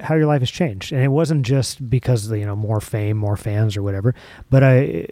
[0.00, 3.16] how your life has changed, and it wasn't just because of, you know more fame,
[3.16, 4.14] more fans, or whatever.
[4.50, 5.08] But I,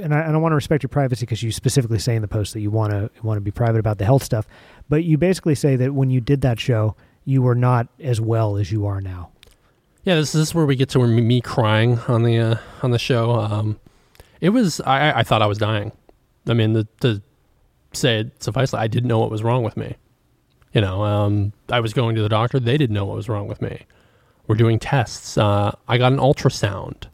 [0.00, 2.28] and I, and I want to respect your privacy because you specifically say in the
[2.28, 4.46] post that you want to want to be private about the health stuff.
[4.88, 8.56] But you basically say that when you did that show, you were not as well
[8.56, 9.30] as you are now.
[10.04, 12.98] Yeah, this, this is where we get to me, crying on the uh, on the
[12.98, 13.32] show.
[13.32, 13.78] Um,
[14.40, 15.92] it was I, I thought I was dying.
[16.46, 17.22] I mean, the, to
[17.92, 19.96] say it suffice, I didn't know what was wrong with me.
[20.74, 23.46] You know, um, I was going to the doctor; they didn't know what was wrong
[23.46, 23.86] with me.
[24.46, 25.38] We're doing tests.
[25.38, 27.04] Uh, I got an ultrasound.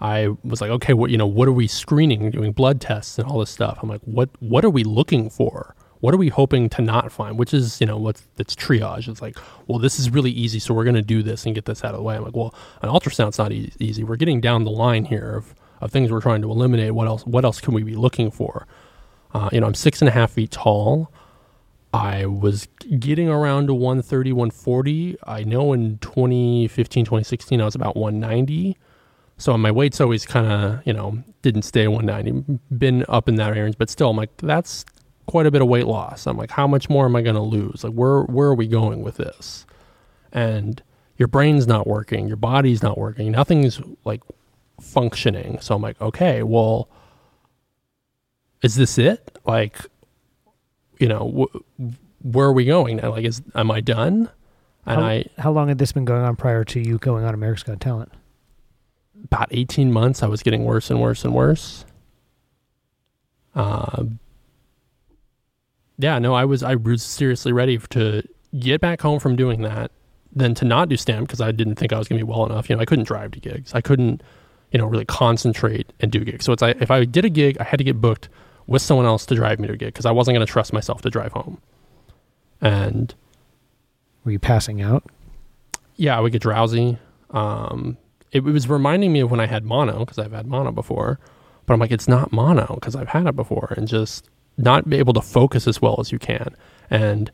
[0.00, 2.30] I was like, okay, what you know, what are we screening?
[2.30, 3.80] Doing blood tests and all this stuff.
[3.82, 5.74] I'm like, what what are we looking for?
[6.00, 7.36] What are we hoping to not find?
[7.36, 9.08] Which is, you know, what's that's triage.
[9.08, 9.36] It's like,
[9.66, 11.90] well, this is really easy, so we're going to do this and get this out
[11.90, 12.14] of the way.
[12.14, 14.04] I'm like, well, an ultrasound's not e- easy.
[14.04, 16.94] We're getting down the line here of, of things we're trying to eliminate.
[16.94, 17.26] What else?
[17.26, 18.68] What else can we be looking for?
[19.34, 21.10] Uh, you know, I'm six and a half feet tall.
[21.92, 22.68] I was
[22.98, 25.16] getting around to 130, 140.
[25.26, 28.76] I know in 2015, 2016, I was about 190.
[29.38, 33.50] So my weight's always kind of, you know, didn't stay 190, been up in that
[33.50, 34.84] range, but still, I'm like, that's
[35.26, 36.26] quite a bit of weight loss.
[36.26, 37.84] I'm like, how much more am I going to lose?
[37.84, 39.64] Like, where where are we going with this?
[40.32, 40.82] And
[41.16, 44.22] your brain's not working, your body's not working, nothing's like
[44.80, 45.58] functioning.
[45.60, 46.88] So I'm like, okay, well,
[48.62, 49.38] is this it?
[49.44, 49.78] Like,
[50.98, 53.10] you know, wh- where are we going now?
[53.10, 54.30] Like, is am I done?
[54.86, 57.34] And how, I how long had this been going on prior to you going on
[57.34, 58.12] America's Got Talent?
[59.24, 61.84] about 18 months, I was getting worse and worse and worse.
[63.54, 64.04] Uh,
[65.98, 68.22] yeah, no, I was I was seriously ready to
[68.58, 69.90] get back home from doing that,
[70.34, 72.46] than to not do stand because I didn't think I was going to be well
[72.46, 72.70] enough.
[72.70, 73.74] You know, I couldn't drive to gigs.
[73.74, 74.22] I couldn't,
[74.70, 76.44] you know, really concentrate and do gigs.
[76.44, 78.28] So it's like if I did a gig, I had to get booked
[78.68, 80.72] with someone else to drive me to a gig because I wasn't going to trust
[80.72, 81.60] myself to drive home.
[82.60, 83.14] And
[84.24, 85.04] Were you passing out?
[85.96, 86.96] yeah, I would get drowsy.
[87.30, 87.96] Um,
[88.30, 91.18] it, it was reminding me of when I had mono because I've had mono before,
[91.66, 94.96] but I'm like, it's not mono because I've had it before, and just not be
[94.96, 96.54] able to focus as well as you can.
[96.90, 97.32] And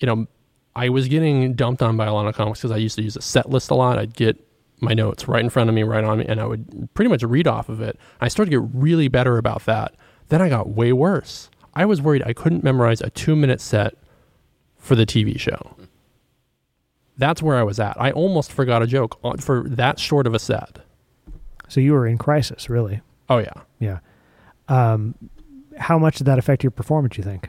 [0.00, 0.26] you know,
[0.74, 3.16] I was getting dumped on by a lot of comics because I used to use
[3.16, 3.98] a set list a lot.
[3.98, 4.36] I'd get
[4.80, 7.22] my notes right in front of me, right on me, and I would pretty much
[7.22, 7.98] read off of it.
[8.20, 9.94] I started to get really better about that.
[10.28, 11.50] Then I got way worse.
[11.74, 13.94] I was worried I couldn't memorize a two minute set
[14.78, 15.76] for the TV show
[17.18, 18.00] that's where I was at.
[18.00, 20.78] I almost forgot a joke on, for that short of a set.
[21.68, 23.00] So you were in crisis, really.
[23.28, 23.62] Oh yeah.
[23.80, 23.98] Yeah.
[24.68, 25.14] Um,
[25.78, 27.16] how much did that affect your performance?
[27.16, 27.48] You think?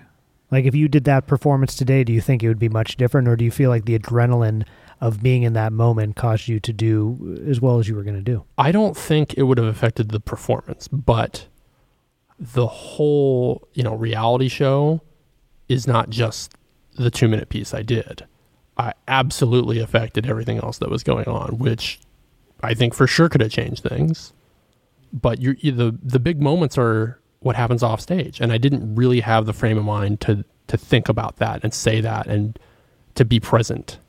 [0.49, 3.27] Like, if you did that performance today, do you think it would be much different,
[3.27, 4.65] or do you feel like the adrenaline
[5.01, 8.15] of being in that moment caused you to do as well as you were going
[8.15, 8.45] to do?
[8.57, 11.47] I don't think it would have affected the performance, but
[12.39, 15.01] the whole, you know, reality show
[15.67, 16.53] is not just
[16.95, 18.25] the 2-minute piece I did.
[18.77, 21.99] I absolutely affected everything else that was going on, which
[22.61, 24.33] I think for sure could have changed things.
[25.13, 29.21] But you the the big moments are what happens off stage, and I didn't really
[29.21, 32.59] have the frame of mind to to think about that and say that and
[33.15, 33.99] to be present.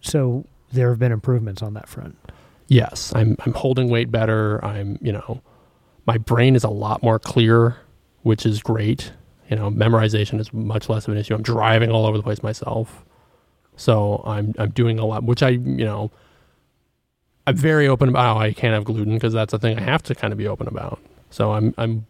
[0.00, 2.16] So there have been improvements on that front.
[2.68, 4.64] Yes, I'm I'm holding weight better.
[4.64, 5.42] I'm, you know,
[6.10, 7.76] my brain is a lot more clear,
[8.22, 9.12] which is great.
[9.48, 11.36] You know, memorization is much less of an issue.
[11.36, 13.04] I'm driving all over the place myself.
[13.76, 16.10] So I'm I'm doing a lot, which I, you know,
[17.46, 20.02] I'm very open about how I can't have gluten because that's a thing I have
[20.02, 20.98] to kind of be open about.
[21.30, 22.06] So I'm I'm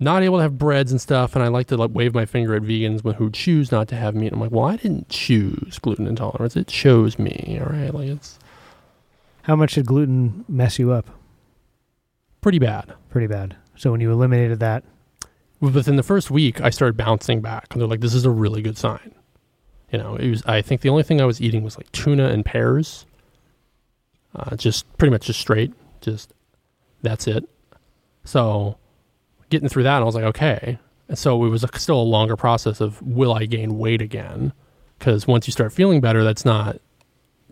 [0.00, 2.56] not able to have breads and stuff, and I like to like wave my finger
[2.56, 4.32] at vegans who choose not to have meat.
[4.32, 7.60] I'm like, well, I didn't choose gluten intolerance; it chose me.
[7.60, 8.40] All right, like it's
[9.42, 11.06] How much did gluten mess you up?
[12.44, 12.92] Pretty bad.
[13.08, 13.56] Pretty bad.
[13.74, 14.84] So when you eliminated that,
[15.60, 17.68] within the first week, I started bouncing back.
[17.70, 19.14] And they're like, this is a really good sign.
[19.90, 22.28] You know, it was, I think the only thing I was eating was like tuna
[22.28, 23.06] and pears.
[24.36, 25.72] Uh, just pretty much just straight.
[26.02, 26.34] Just
[27.00, 27.48] that's it.
[28.24, 28.76] So
[29.48, 30.78] getting through that, I was like, okay.
[31.08, 34.52] And so it was a, still a longer process of will I gain weight again?
[34.98, 36.78] Because once you start feeling better, that's not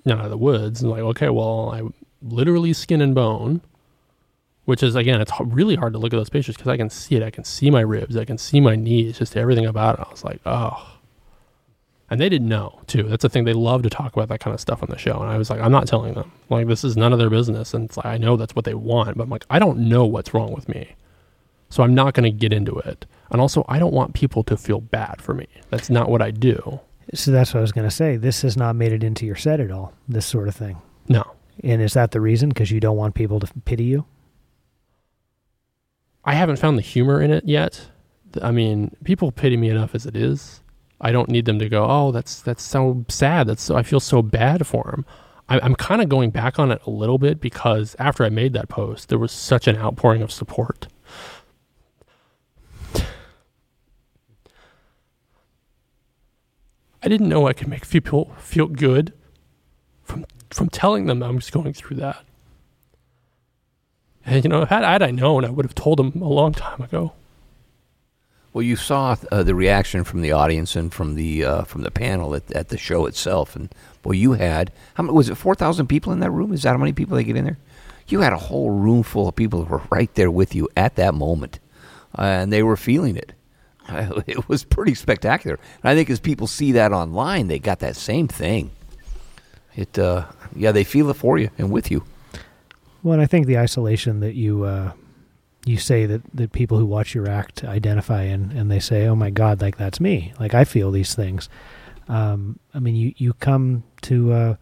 [0.05, 0.83] know, out of the woods.
[0.83, 1.81] And like, okay, well, I
[2.21, 3.63] literally skin and bone
[4.65, 7.17] which is again it's really hard to look at those pictures because i can see
[7.17, 10.07] it i can see my ribs i can see my knees just everything about it
[10.07, 10.89] i was like oh
[12.11, 14.55] and they didn't know too that's the thing they love to talk about that kind
[14.55, 16.85] of stuff on the show and i was like i'm not telling them like this
[16.85, 19.25] is none of their business and it's like i know that's what they want but
[19.25, 20.95] i'm like i don't know what's wrong with me
[21.71, 24.57] so i'm not going to get into it and also i don't want people to
[24.57, 26.81] feel bad for me that's not what i do
[27.15, 28.17] so that's what I was going to say.
[28.17, 29.93] This has not made it into your set at all.
[30.09, 30.81] This sort of thing.
[31.09, 31.25] no
[31.63, 32.49] And is that the reason?
[32.49, 34.07] Because you don't want people to pity you?
[36.25, 37.89] I haven't found the humor in it yet.
[38.41, 40.61] I mean, people pity me enough as it is.
[41.01, 43.49] I don't need them to go, "Oh, that's that's so sad.
[43.49, 45.05] That's so, I feel so bad for him."
[45.49, 48.53] I, I'm kind of going back on it a little bit because after I made
[48.53, 50.87] that post, there was such an outpouring of support.
[57.03, 59.13] I didn't know I could make people feel good
[60.05, 62.25] from from telling them I was going through that.
[64.25, 66.81] And you know, had, had I known, I would have told them a long time
[66.81, 67.13] ago.
[68.53, 71.91] Well, you saw uh, the reaction from the audience and from the uh, from the
[71.91, 75.37] panel at, at the show itself, and well, you had how many was it?
[75.37, 76.53] Four thousand people in that room.
[76.53, 77.59] Is that how many people they get in there?
[78.09, 80.97] You had a whole room full of people who were right there with you at
[80.97, 81.61] that moment,
[82.19, 83.33] uh, and they were feeling it.
[84.27, 85.59] It was pretty spectacular.
[85.83, 88.71] And I think as people see that online, they got that same thing.
[89.75, 92.05] It, uh, yeah, they feel it for you and with you.
[93.03, 94.93] Well, and I think the isolation that you uh,
[95.65, 99.17] you say that, that people who watch your act identify in, and they say, "Oh
[99.17, 100.33] my God, like that's me.
[100.39, 101.49] Like I feel these things."
[102.09, 104.55] Um, I mean, you you come to uh,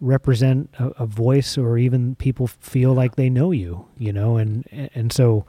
[0.00, 4.66] represent a, a voice, or even people feel like they know you, you know, and
[4.94, 5.44] and so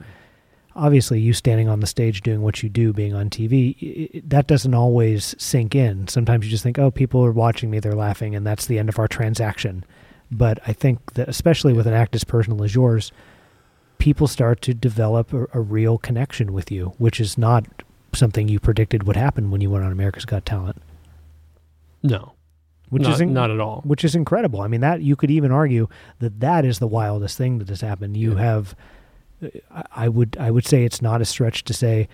[0.75, 4.21] obviously you standing on the stage doing what you do, being on TV, i- i-
[4.28, 6.07] that doesn't always sink in.
[6.07, 8.88] Sometimes you just think, oh, people are watching me, they're laughing, and that's the end
[8.88, 9.84] of our transaction.
[10.32, 13.11] But I think that, especially with an act as personal as yours,
[13.97, 17.65] people start to develop a, a real connection with you, which is not
[18.13, 20.82] something you predicted would happen when you went on America's Got Talent.
[22.03, 22.34] No,
[22.89, 23.82] Which not, is in- not at all.
[23.86, 24.61] which is incredible.
[24.61, 25.88] I mean, that you could even argue
[26.19, 28.15] that that is the wildest thing that has happened.
[28.17, 28.39] You Yeah.
[28.43, 28.75] have,
[29.43, 32.07] uh, I- I would, I would say it's not a stretch to say,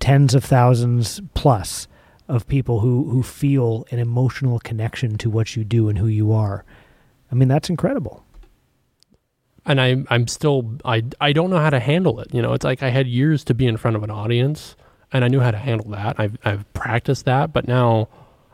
[0.00, 1.88] tens of thousands plus
[2.28, 6.32] of people who who feel an emotional connection to what you do and who you
[6.32, 6.64] are.
[7.34, 8.24] I mean, that's incredible.
[9.66, 12.34] and I I'm still I I don't know how to handle it.
[12.34, 14.76] You know, it's like I had years to be in front of an audience,
[15.12, 16.18] and I knew how to handle that.
[16.18, 18.08] I've I've practiced that, but now,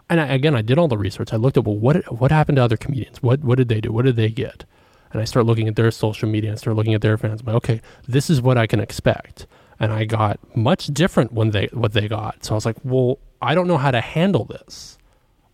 [0.09, 1.33] and I, again, I did all the research.
[1.33, 3.23] I looked at well, what what happened to other comedians?
[3.23, 3.93] What what did they do?
[3.93, 4.65] What did they get?
[5.13, 7.41] And I start looking at their social media and start looking at their fans.
[7.41, 9.47] I'm like, okay, this is what I can expect.
[9.81, 12.45] And I got much different when they what they got.
[12.45, 14.99] So I was like, well, I don't know how to handle this.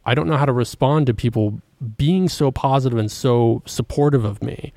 [0.05, 1.61] I don't know how to respond to people
[1.97, 4.73] being so positive and so supportive of me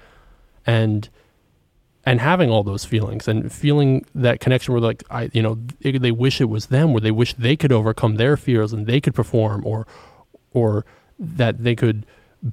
[0.65, 1.09] and
[2.05, 5.97] and having all those feelings and feeling that connection where like I you know they,
[5.97, 8.99] they wish it was them where they wish they could overcome their fears and they
[8.99, 9.87] could perform or
[10.53, 10.85] or
[11.17, 12.05] that they could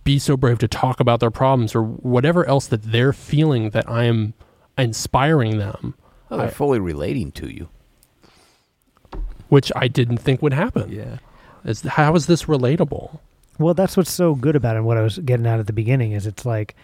[0.05, 3.89] be so brave to talk about their problems or whatever else that they're feeling that
[3.89, 4.35] I am
[4.79, 5.95] inspiring them
[6.31, 7.69] Oh, they're I- fully relating to you.
[9.49, 11.19] which I didn't think would happen Yeah.
[11.65, 13.21] is how is this relatable
[13.59, 14.79] Well, that's what's so good about it.
[14.79, 16.75] And what I was getting at at the beginning is it's like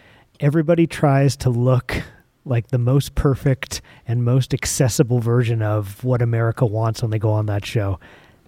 [0.41, 2.03] everybody tries to look
[2.45, 7.31] like the most perfect and most accessible version of what America wants when they go
[7.31, 8.01] on that show.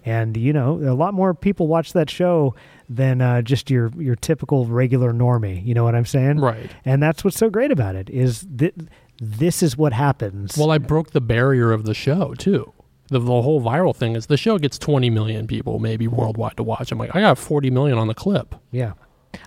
[0.03, 2.53] And you know, a lot more people watch that show
[2.87, 5.65] than uh, just your your typical regular normie.
[5.65, 6.39] You know what I'm saying?
[6.39, 8.75] right And that's what's so great about it is that
[9.19, 10.57] this is what happens.
[10.57, 12.71] Well, I broke the barrier of the show too.
[13.09, 16.63] The, the whole viral thing is the show gets 20 million people maybe worldwide to
[16.63, 16.91] watch.
[16.91, 18.93] I'm like, I got 40 million on the clip, yeah.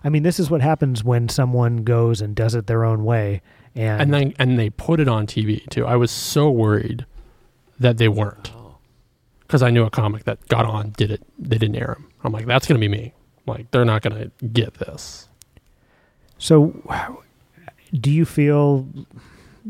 [0.05, 3.43] I mean, this is what happens when someone goes and does it their own way.
[3.75, 5.87] And, and then and they put it on TV too.
[5.87, 7.07] I was so worried
[7.79, 8.51] that they weren't
[9.41, 11.23] because I knew a comic that got on did it.
[11.39, 12.09] They didn't air him.
[12.25, 13.13] I'm like, that's gonna be me.
[13.47, 15.29] Like they're not gonna get this.
[16.39, 16.75] So,
[17.93, 18.87] do you feel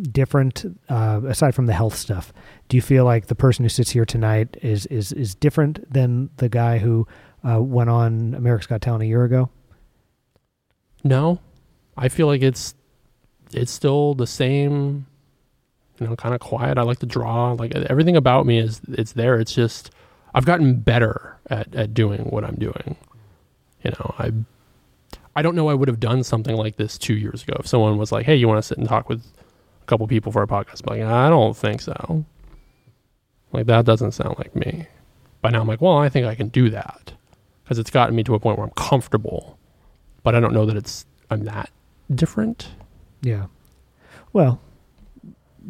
[0.02, 2.32] different uh, aside from the health stuff?
[2.68, 6.30] Do you feel like the person who sits here tonight is is is different than
[6.36, 7.06] the guy who
[7.48, 9.50] uh, went on America's Got Talent a year ago?
[11.04, 11.40] No,
[11.96, 12.74] I feel like it's
[13.52, 15.06] it's still the same.
[16.00, 16.78] You know, kind of quiet.
[16.78, 17.52] I like to draw.
[17.52, 19.40] Like everything about me is it's there.
[19.40, 19.90] It's just
[20.34, 22.96] I've gotten better at at doing what I'm doing.
[23.82, 24.32] You know, I
[25.34, 27.98] I don't know I would have done something like this two years ago if someone
[27.98, 29.24] was like, "Hey, you want to sit and talk with
[29.88, 32.24] couple people for a podcast?" I'm like, I don't think so.
[33.52, 34.86] Like that doesn't sound like me.
[35.40, 37.12] By now, I'm like, well, I think I can do that
[37.64, 39.58] because it's gotten me to a point where I'm comfortable
[40.22, 41.70] but I don't know that it's I'm that
[42.14, 42.68] different.
[43.22, 43.46] Yeah.
[44.34, 44.60] Well,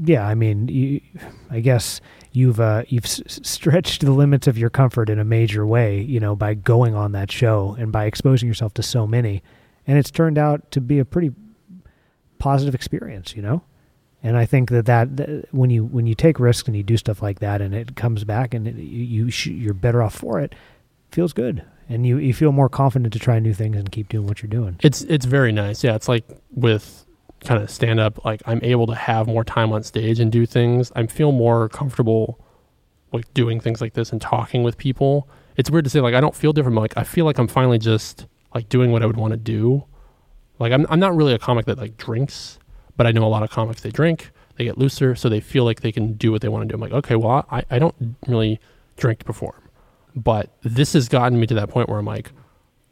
[0.04, 0.26] yeah.
[0.26, 1.00] I mean, you,
[1.50, 2.00] I guess
[2.32, 6.18] you've uh, you've s- stretched the limits of your comfort in a major way, you
[6.18, 9.42] know, by going on that show and by exposing yourself to so many,
[9.86, 11.30] and it's turned out to be a pretty
[12.38, 13.62] positive experience, you know.
[14.22, 16.96] And I think that that, that when you when you take risks and you do
[16.96, 20.40] stuff like that, and it comes back and it, you, you you're better off for
[20.40, 20.54] it,
[21.12, 24.26] feels good, and you you feel more confident to try new things and keep doing
[24.26, 24.76] what you're doing.
[24.82, 25.84] It's it's very nice.
[25.84, 27.06] Yeah, it's like with
[27.40, 30.46] kind of stand up like I'm able to have more time on stage and do
[30.46, 30.90] things.
[30.96, 32.44] I feel more comfortable
[33.12, 35.28] like doing things like this and talking with people.
[35.56, 37.48] It's weird to say like I don't feel different, but like I feel like I'm
[37.48, 39.84] finally just like doing what I would want to do.
[40.58, 42.58] Like I'm I'm not really a comic that like drinks,
[42.98, 45.64] but I know a lot of comics they drink, they get looser, so they feel
[45.64, 46.74] like they can do what they want to do.
[46.74, 47.94] I'm like, okay, well I, I don't
[48.26, 48.60] really
[48.98, 49.62] drink to perform.
[50.14, 52.32] But this has gotten me to that point where I'm like,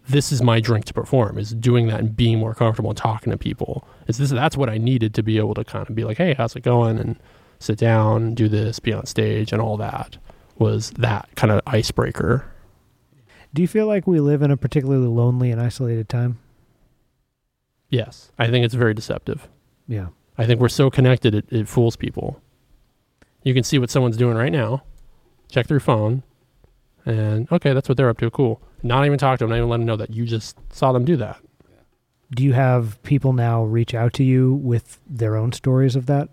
[0.08, 3.32] this is my drink to perform is doing that and being more comfortable and talking
[3.32, 6.04] to people is this that's what i needed to be able to kind of be
[6.04, 7.18] like hey how's it going and
[7.58, 10.16] sit down do this be on stage and all that
[10.58, 12.44] was that kind of icebreaker
[13.52, 16.38] Do you feel like we live in a particularly lonely and isolated time?
[17.90, 19.48] yes i think it's very deceptive
[19.88, 20.08] Yeah.
[20.38, 22.40] i think we're so connected it, it fools people
[23.42, 24.82] you can see what someone's doing right now
[25.50, 26.22] check their phone
[27.04, 29.68] and okay that's what they're up to cool not even talk to them not even
[29.68, 31.38] let them know that you just saw them do that
[32.34, 36.28] Do you have people now reach out to you with their own stories of that?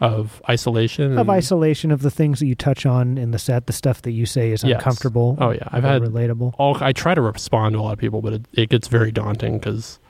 [0.00, 3.72] of isolation Of isolation of the things that you touch on in the set, the
[3.72, 4.78] stuff that you say is Yes.
[4.78, 5.36] uncomfortable.
[5.40, 6.54] oh yeah i've had relatable.
[6.58, 9.12] all I try to respond to a lot of people, but it, it gets very
[9.12, 10.00] daunting because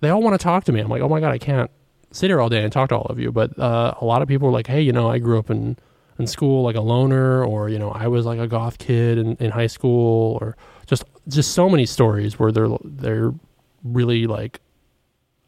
[0.00, 0.80] they all want to talk to me.
[0.80, 1.70] I'm like, oh my god, I can't
[2.10, 4.28] sit here all day and talk to all of you, but uh, a lot of
[4.28, 5.76] people are like, hey, you know, I grew up in
[6.18, 9.36] in school like a loner, or you know, I was like a goth kid in,
[9.36, 13.32] in high school, or just just so many stories where they're they're
[13.84, 14.60] really like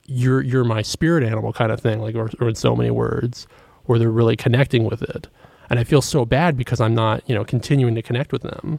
[0.06, 3.46] you're you're my spirit animal kind of thing, like or, or in so many words,
[3.84, 5.26] where they're really connecting with it,
[5.68, 8.78] and I feel so bad because I'm not you know continuing to connect with them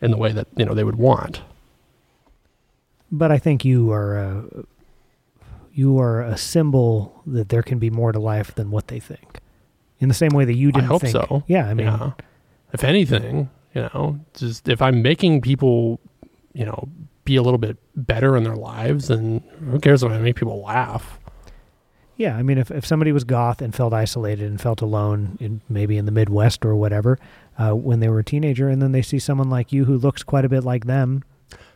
[0.00, 1.42] in the way that you know they would want.
[3.10, 4.44] But I think you are a,
[5.78, 9.38] you are a symbol that there can be more to life than what they think.
[10.00, 11.12] In the same way that you didn't I hope think.
[11.12, 11.44] so.
[11.46, 12.10] Yeah, I mean, yeah.
[12.72, 16.00] If anything, you know, just if I'm making people,
[16.52, 16.88] you know,
[17.24, 20.60] be a little bit better in their lives, then who cares if I make people
[20.62, 21.20] laugh?
[22.16, 25.60] Yeah, I mean, if, if somebody was goth and felt isolated and felt alone, in
[25.68, 27.20] maybe in the Midwest or whatever,
[27.56, 30.24] uh, when they were a teenager, and then they see someone like you who looks
[30.24, 31.22] quite a bit like them.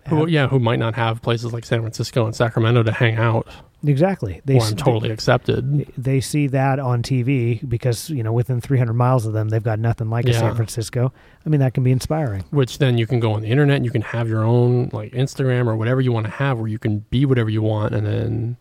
[0.09, 3.47] Who, yeah, who might not have places like San Francisco and Sacramento to hang out,
[3.85, 4.41] exactly.
[4.45, 5.87] They or I'm totally accepted.
[5.97, 9.79] They see that on TV because you know within 300 miles of them, they've got
[9.79, 11.13] nothing like a San Francisco.
[11.45, 12.45] I mean, that can be inspiring.
[12.51, 15.13] Which then you can go on the internet and you can have your own like
[15.13, 18.07] Instagram or whatever you want to have, where you can be whatever you want, and
[18.07, 18.57] then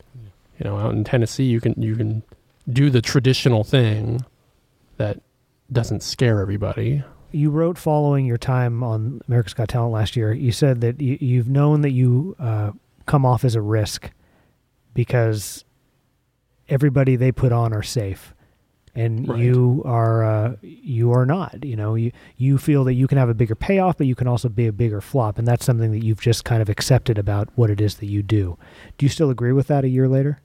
[0.59, 2.23] you know out in Tennessee you can you can
[2.71, 4.25] do the traditional thing
[4.97, 5.19] that
[5.71, 7.03] doesn't scare everybody.
[7.31, 10.33] You wrote following your time on America's Got Talent last year.
[10.33, 12.71] You said that you, you've known that you uh,
[13.05, 14.11] come off as a risk
[14.93, 15.63] because
[16.69, 18.33] everybody they put on are safe,
[18.95, 19.39] and Right.
[19.39, 21.63] you are uh, you are not.
[21.63, 24.27] You know, you you feel that you can have a bigger payoff, but you can
[24.27, 27.49] also be a bigger flop, and that's something that you've just kind of accepted about
[27.55, 28.57] what it is that you do.
[28.97, 30.39] Do you still agree with that a year later?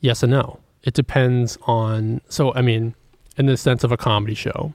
[0.00, 0.60] Yes and no.
[0.82, 2.22] It depends on.
[2.28, 2.94] So, I mean,
[3.36, 4.72] in the sense of a comedy show,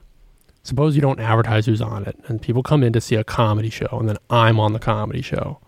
[0.62, 3.72] suppose you don't advertise who's on it, and people come in to see a comedy
[3.72, 5.60] show, and then I'm on the comedy show.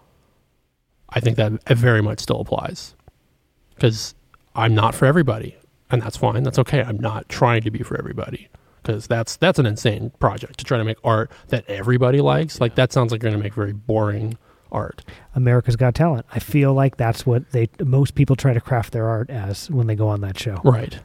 [1.10, 2.96] I think that very much still applies
[3.76, 4.14] because
[4.56, 5.56] I'm not for everybody,
[5.90, 6.44] and that's fine.
[6.44, 6.82] That's okay.
[6.82, 8.50] I'm not trying to be for everybody
[8.84, 12.60] because that's that's an insane project to try to make art that everybody likes.
[12.60, 14.38] Like that sounds like you're going to make very boring
[14.72, 15.06] art.
[15.34, 16.26] America's Got Talent.
[16.34, 19.88] I feel like that's what they most people try to craft their art as when
[19.88, 20.60] they go on that show.
[20.64, 21.00] Right.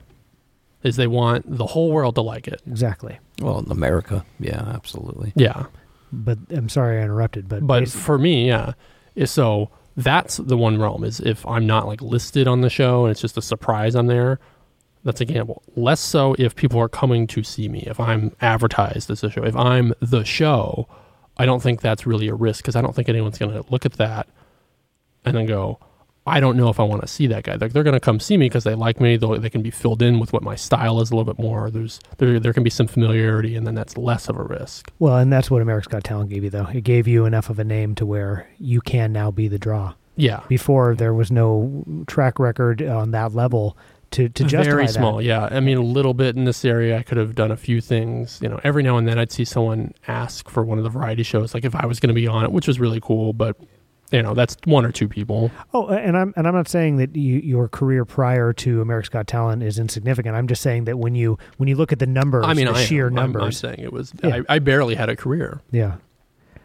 [0.82, 2.60] Is they want the whole world to like it.
[2.66, 3.20] Exactly.
[3.40, 5.32] Well, in America, yeah, absolutely.
[5.36, 5.66] Yeah.
[6.10, 7.48] But I'm sorry I interrupted.
[7.48, 8.72] But But for me, yeah.
[9.14, 13.04] is- So that's the one realm is if I'm not like listed on the show
[13.04, 14.40] and it's just a surprise I'm there.
[15.04, 15.62] That's a gamble.
[15.74, 17.80] Less so if people are coming to see me.
[17.86, 20.88] If I'm advertised as a show, if I'm the show,
[21.36, 23.84] I don't think that's really a risk because I don't think anyone's going to look
[23.84, 24.28] at that
[25.24, 25.80] and then go,
[26.26, 27.56] I don't know if I want to see that guy.
[27.56, 29.16] Like they're going to come see me because they like me.
[29.16, 31.70] They'll, they can be filled in with what my style is a little bit more.
[31.70, 34.92] There's there there can be some familiarity, and then that's less of a risk.
[35.00, 36.66] well, and that's what America's Got Talent gave you, though.
[36.72, 39.94] It gave you enough of a name to where you can now be the draw.
[40.14, 43.76] Yeah, Before there was no track record on that level
[44.12, 44.92] to to justify very that.
[44.92, 45.22] small.
[45.22, 46.98] Yeah, I mean a little bit in this area.
[46.98, 48.38] I could have done a few things.
[48.42, 51.22] You know, every now and then I'd see someone ask for one of the variety
[51.22, 53.32] shows, like if I was going to be on it, which was really cool.
[53.32, 53.56] But
[54.12, 55.50] you know, that's one or two people.
[55.72, 59.26] Oh, and I'm and I'm not saying that you, your career prior to America's Got
[59.26, 60.36] Talent is insignificant.
[60.36, 62.72] I'm just saying that when you when you look at the numbers, I mean, the
[62.72, 63.18] I sheer am.
[63.18, 64.12] I'm- I'm, saying it was.
[64.22, 64.42] Yeah.
[64.48, 65.60] I, I barely had a career.
[65.70, 65.96] yeah,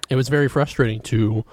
[0.09, 1.43] It was very frustrating to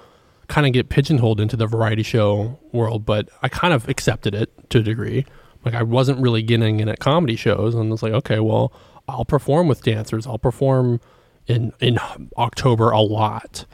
[0.47, 4.51] kind of get pigeonholed into the variety show world, but I kind of accepted it
[4.69, 5.25] to a degree.
[5.63, 8.71] Like I wasn't really getting in at comedy shows, and it's like, okay, well,
[9.07, 10.27] I'll perform with dancers.
[10.27, 10.99] I'll perform
[11.47, 11.97] in in
[12.37, 13.65] October a lot.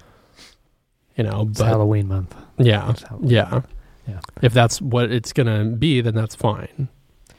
[1.16, 2.36] You know, it's but Halloween month.
[2.58, 3.30] yeah, Halloween.
[3.30, 3.62] yeah,
[4.08, 4.20] Yeah.
[4.42, 6.88] If that's what it's gonna be, then that's fine.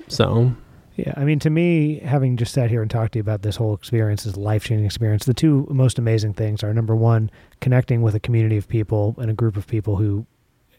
[0.09, 0.53] So
[0.97, 3.57] Yeah, I mean, to me, having just sat here and talked to you about this
[3.57, 8.03] whole experience, this life changing experience, the two most amazing things are number one, connecting
[8.03, 10.27] with a community of people and a group of people who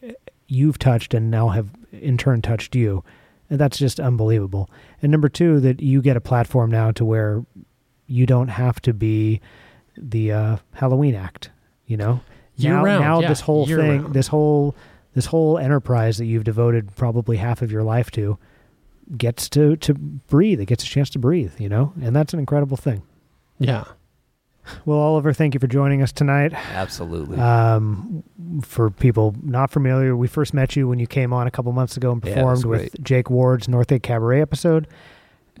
[0.02, 0.12] eh,
[0.46, 3.02] you've touched and now have in turn touched you.
[3.50, 4.70] And that's just unbelievable.
[5.02, 7.44] And number two, that you get a platform now to where
[8.06, 9.40] you don't have to be
[9.96, 11.50] the uh, Halloween act,
[11.86, 12.20] you know?
[12.56, 14.14] Year now, round, now yeah, this whole thing, round.
[14.14, 14.74] this whole
[15.14, 18.38] this whole enterprise that you've devoted probably half of your life to
[19.16, 20.60] gets to to breathe.
[20.60, 23.02] It gets a chance to breathe, you know, and that's an incredible thing.
[23.58, 23.84] yeah,
[24.84, 26.52] Well, Oliver, thank you for joining us tonight.
[26.54, 27.38] Absolutely.
[27.38, 28.22] Um,
[28.62, 31.96] for people not familiar, we first met you when you came on a couple months
[31.96, 34.88] ago and performed was with Jake Ward's North Egg Cabaret episode.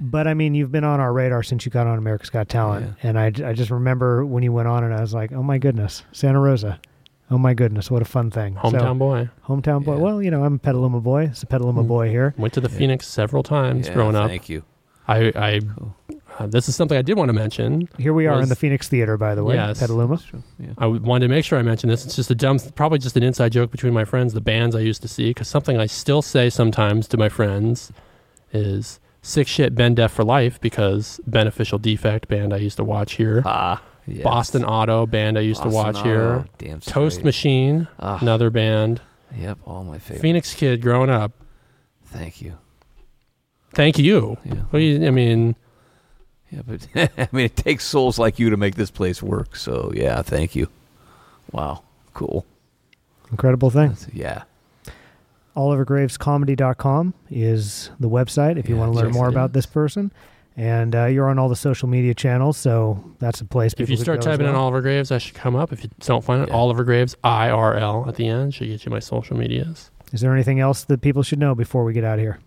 [0.00, 2.96] But I mean, you've been on our radar since you got on America's Got Talent,
[3.02, 5.58] and I, I just remember when you went on, and I was like, oh my
[5.58, 6.80] goodness, Santa Rosa,
[7.30, 8.54] oh my goodness, what a fun thing.
[8.56, 9.28] So- hometown boy.
[9.46, 9.94] hometown boy.
[9.96, 10.02] Yeah.
[10.02, 11.24] Well, you know, I'm a Petaluma boy.
[11.26, 11.88] It's a Petaluma Mm.
[11.88, 12.34] boy here.
[12.36, 12.76] Went to the Yeah.
[12.78, 14.28] Phoenix several times Yeah, growing up.
[14.28, 14.64] Thank you.
[15.06, 15.94] I I Cool.
[16.40, 17.88] Uh, this is something I did want to mention.
[17.96, 19.78] Here we are in the Phoenix Theater, by the way, Yes.
[19.78, 20.18] Petaluma.
[20.58, 20.70] Yeah.
[20.78, 22.04] I wanted to make sure I mentioned this.
[22.04, 24.80] It's just a dumb, probably just an inside joke between my friends, the bands I
[24.80, 27.92] used to see, because something I still say sometimes to my friends
[28.52, 33.14] is sick shit, Ben Def for life, because Beneficial Defect band I used to watch
[33.14, 34.22] here, Ah, yes.
[34.22, 37.24] Boston Auto band I used to Boston watch here, Auto, Damn Toast.
[37.24, 39.00] Machine, Ah, another band,
[39.36, 40.20] Yep, all my favorite.
[40.22, 41.32] Phoenix Kid growing up.
[42.06, 42.54] Thank you.
[43.72, 44.36] Thank you.
[44.44, 44.54] Yeah.
[44.70, 45.56] Well, you- I mean,
[46.50, 46.86] Yeah, but
[47.18, 49.56] I mean, it takes souls like you to make this place work.
[49.56, 50.68] So yeah, thank you.
[51.50, 52.46] Wow, cool.
[53.32, 53.88] Incredible thing.
[53.88, 54.44] That's- yeah,
[55.56, 60.12] OliverGravesComedy.com is the website if you Yeah, want to learn yes, more about this person.
[60.56, 63.74] And uh, you're on all the social media channels, so that's a place.
[63.76, 64.54] if you start go as typing in.
[64.54, 65.72] Oliver Graves, I should come up.
[65.72, 66.54] If you don't find it, Yeah.
[66.54, 69.90] Oliver Graves, I R L at the end, should get you my social medias.
[70.12, 72.38] Is there anything else that people should know before we get out of here?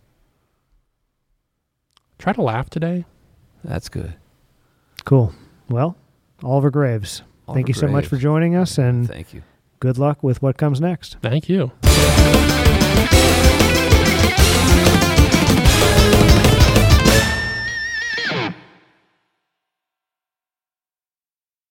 [2.18, 3.04] Try to laugh today.
[3.64, 4.14] that's good.
[5.04, 5.34] Cool.
[5.70, 5.98] Well,
[6.44, 9.44] Oliver Graves, thank Oliver you so much for joining us, and Thank you.
[9.82, 11.18] good luck with what comes next.
[11.22, 11.72] Thank you.
[11.82, 12.52] Thank